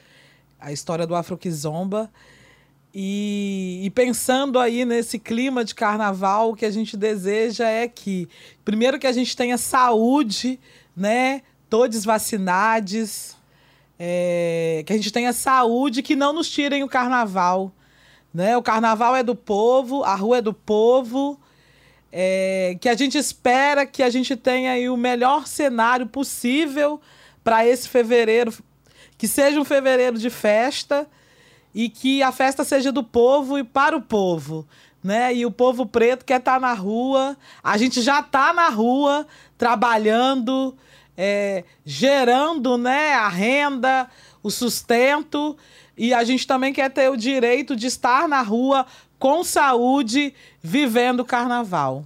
a 0.60 0.72
história 0.72 1.06
do 1.06 1.16
Afro 1.16 1.38
Kizomba. 1.38 2.10
E, 2.98 3.82
e, 3.84 3.90
pensando 3.90 4.58
aí 4.58 4.86
nesse 4.86 5.20
clima 5.20 5.66
de 5.66 5.76
carnaval, 5.76 6.52
o 6.52 6.56
que 6.56 6.66
a 6.66 6.72
gente 6.72 6.96
deseja 6.96 7.68
é 7.68 7.90
que, 7.90 8.26
primeiro, 8.64 8.98
que 8.98 9.06
a 9.06 9.12
gente 9.12 9.36
tenha 9.36 9.58
saúde, 9.58 10.58
né? 10.96 11.42
Todos 11.70 12.06
vacinados, 12.06 13.36
é, 14.00 14.82
que 14.86 14.94
a 14.94 14.96
gente 14.96 15.12
tenha 15.12 15.34
saúde, 15.34 16.02
que 16.02 16.16
não 16.16 16.32
nos 16.32 16.50
tirem 16.50 16.86
o 16.86 16.88
carnaval. 16.88 17.70
Né? 18.34 18.56
O 18.56 18.64
carnaval 18.64 19.14
é 19.14 19.24
do 19.24 19.36
povo, 19.36 20.02
a 20.06 20.16
rua 20.16 20.38
é 20.38 20.42
do 20.42 20.54
povo. 20.54 21.38
É, 22.14 22.78
que 22.80 22.88
a 22.88 22.96
gente 22.96 23.18
espera 23.18 23.86
que 23.86 24.02
a 24.04 24.10
gente 24.10 24.38
tenha 24.38 24.72
aí 24.72 24.88
o 24.88 24.96
melhor 24.96 25.48
cenário 25.48 26.08
possível 26.08 27.02
para 27.44 27.68
esse 27.68 27.90
fevereiro, 27.90 28.54
que 29.18 29.28
seja 29.28 29.60
um 29.60 29.66
fevereiro 29.66 30.18
de 30.18 30.30
festa 30.30 31.06
e 31.76 31.90
que 31.90 32.24
a 32.24 32.32
festa 32.32 32.64
seja 32.64 32.90
do 32.90 33.04
povo 33.04 33.60
e 33.60 33.64
para 33.64 33.98
o 33.98 34.02
povo. 34.02 34.66
Né? 35.04 35.36
E 35.36 35.46
o 35.46 35.52
povo 35.52 35.86
preto 35.86 36.24
quer 36.24 36.40
estar 36.40 36.54
tá 36.54 36.60
na 36.60 36.74
rua. 36.74 37.38
A 37.62 37.78
gente 37.78 38.02
já 38.02 38.22
está 38.22 38.54
na 38.54 38.70
rua 38.70 39.28
trabalhando, 39.58 40.74
é, 41.18 41.66
gerando 41.86 42.78
né, 42.78 43.14
a 43.14 43.28
renda, 43.28 44.10
o 44.42 44.50
sustento. 44.50 45.58
E 45.98 46.14
a 46.14 46.24
gente 46.24 46.48
também 46.48 46.72
quer 46.72 46.90
ter 46.90 47.10
o 47.10 47.18
direito 47.18 47.76
de 47.76 47.88
estar 47.88 48.26
na 48.28 48.42
rua 48.42 48.86
com 49.20 49.44
saúde, 49.44 50.34
vivendo 50.64 51.20
o 51.20 51.26
carnaval. 51.26 52.06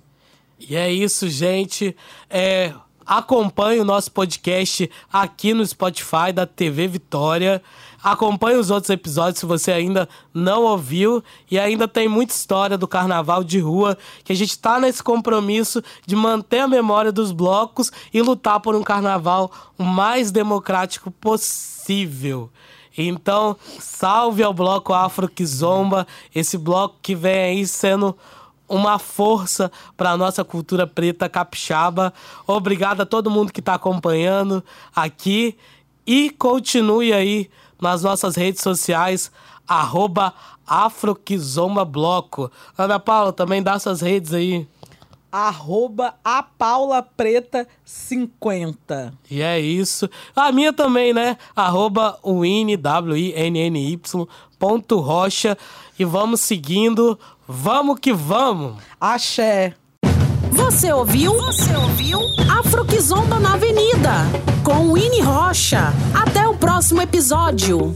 E 0.59 0.75
é 0.75 0.91
isso, 0.91 1.29
gente. 1.29 1.95
É, 2.27 2.73
acompanhe 3.05 3.79
o 3.79 3.85
nosso 3.85 4.11
podcast 4.11 4.89
aqui 5.13 5.53
no 5.53 5.65
Spotify 5.65 6.33
da 6.33 6.45
TV 6.45 6.87
Vitória. 6.87 7.61
Acompanhe 8.01 8.57
os 8.57 8.71
outros 8.71 8.89
episódios 8.89 9.39
se 9.39 9.45
você 9.45 9.71
ainda 9.71 10.07
não 10.33 10.63
ouviu. 10.63 11.23
E 11.49 11.59
ainda 11.59 11.87
tem 11.87 12.07
muita 12.07 12.33
história 12.33 12.77
do 12.77 12.87
carnaval 12.87 13.43
de 13.43 13.59
rua, 13.59 13.97
que 14.23 14.31
a 14.31 14.35
gente 14.35 14.51
está 14.51 14.79
nesse 14.79 15.03
compromisso 15.03 15.83
de 16.05 16.15
manter 16.15 16.59
a 16.59 16.67
memória 16.67 17.11
dos 17.11 17.31
blocos 17.31 17.91
e 18.13 18.21
lutar 18.21 18.59
por 18.59 18.75
um 18.75 18.83
carnaval 18.83 19.51
o 19.77 19.83
mais 19.83 20.31
democrático 20.31 21.11
possível. 21.11 22.49
Então, 22.97 23.55
salve 23.79 24.43
ao 24.43 24.53
bloco 24.53 24.93
Afro 24.93 25.29
Kizomba, 25.29 26.05
esse 26.33 26.57
bloco 26.57 26.97
que 27.01 27.15
vem 27.15 27.39
aí 27.39 27.67
sendo 27.67 28.17
uma 28.67 28.99
força 28.99 29.71
para 29.97 30.11
a 30.11 30.17
nossa 30.17 30.43
cultura 30.43 30.85
preta 30.85 31.27
capixaba. 31.27 32.13
Obrigado 32.45 33.01
a 33.01 33.05
todo 33.05 33.31
mundo 33.31 33.51
que 33.51 33.59
está 33.59 33.73
acompanhando 33.73 34.63
aqui 34.95 35.57
e 36.05 36.29
continue 36.29 37.11
aí 37.11 37.49
nas 37.81 38.03
nossas 38.03 38.35
redes 38.35 38.61
sociais, 38.61 39.31
arroba 39.67 40.33
Bloco. 41.87 42.51
Ana 42.77 42.99
Paula, 42.99 43.33
também 43.33 43.61
dá 43.61 43.77
suas 43.79 44.01
redes 44.01 44.33
aí. 44.33 44.67
Arroba 45.31 46.15
a 46.23 46.41
Paula 46.41 47.03
Preta 47.03 47.67
50. 47.85 49.13
E 49.29 49.41
é 49.41 49.59
isso. 49.59 50.09
A 50.35 50.51
minha 50.51 50.73
também, 50.73 51.13
né? 51.13 51.37
Arroba 51.55 52.17
Winnie, 52.25 52.75
W-I-N-N-Y, 52.75 53.99
ponto 54.57 54.99
Rocha. 54.99 55.55
E 55.99 56.03
vamos 56.03 56.41
seguindo. 56.41 57.19
Vamos 57.47 57.99
que 57.99 58.11
vamos. 58.11 58.81
Axé. 58.99 59.75
Você 60.69 60.93
ouviu? 60.93 61.33
Você 61.33 61.75
ouviu? 61.75 62.19
Afro 62.47 62.85
na 63.39 63.55
Avenida, 63.55 64.11
com 64.63 64.93
Winnie 64.93 65.19
Rocha. 65.19 65.91
Até 66.13 66.47
o 66.47 66.53
próximo 66.53 67.01
episódio. 67.01 67.95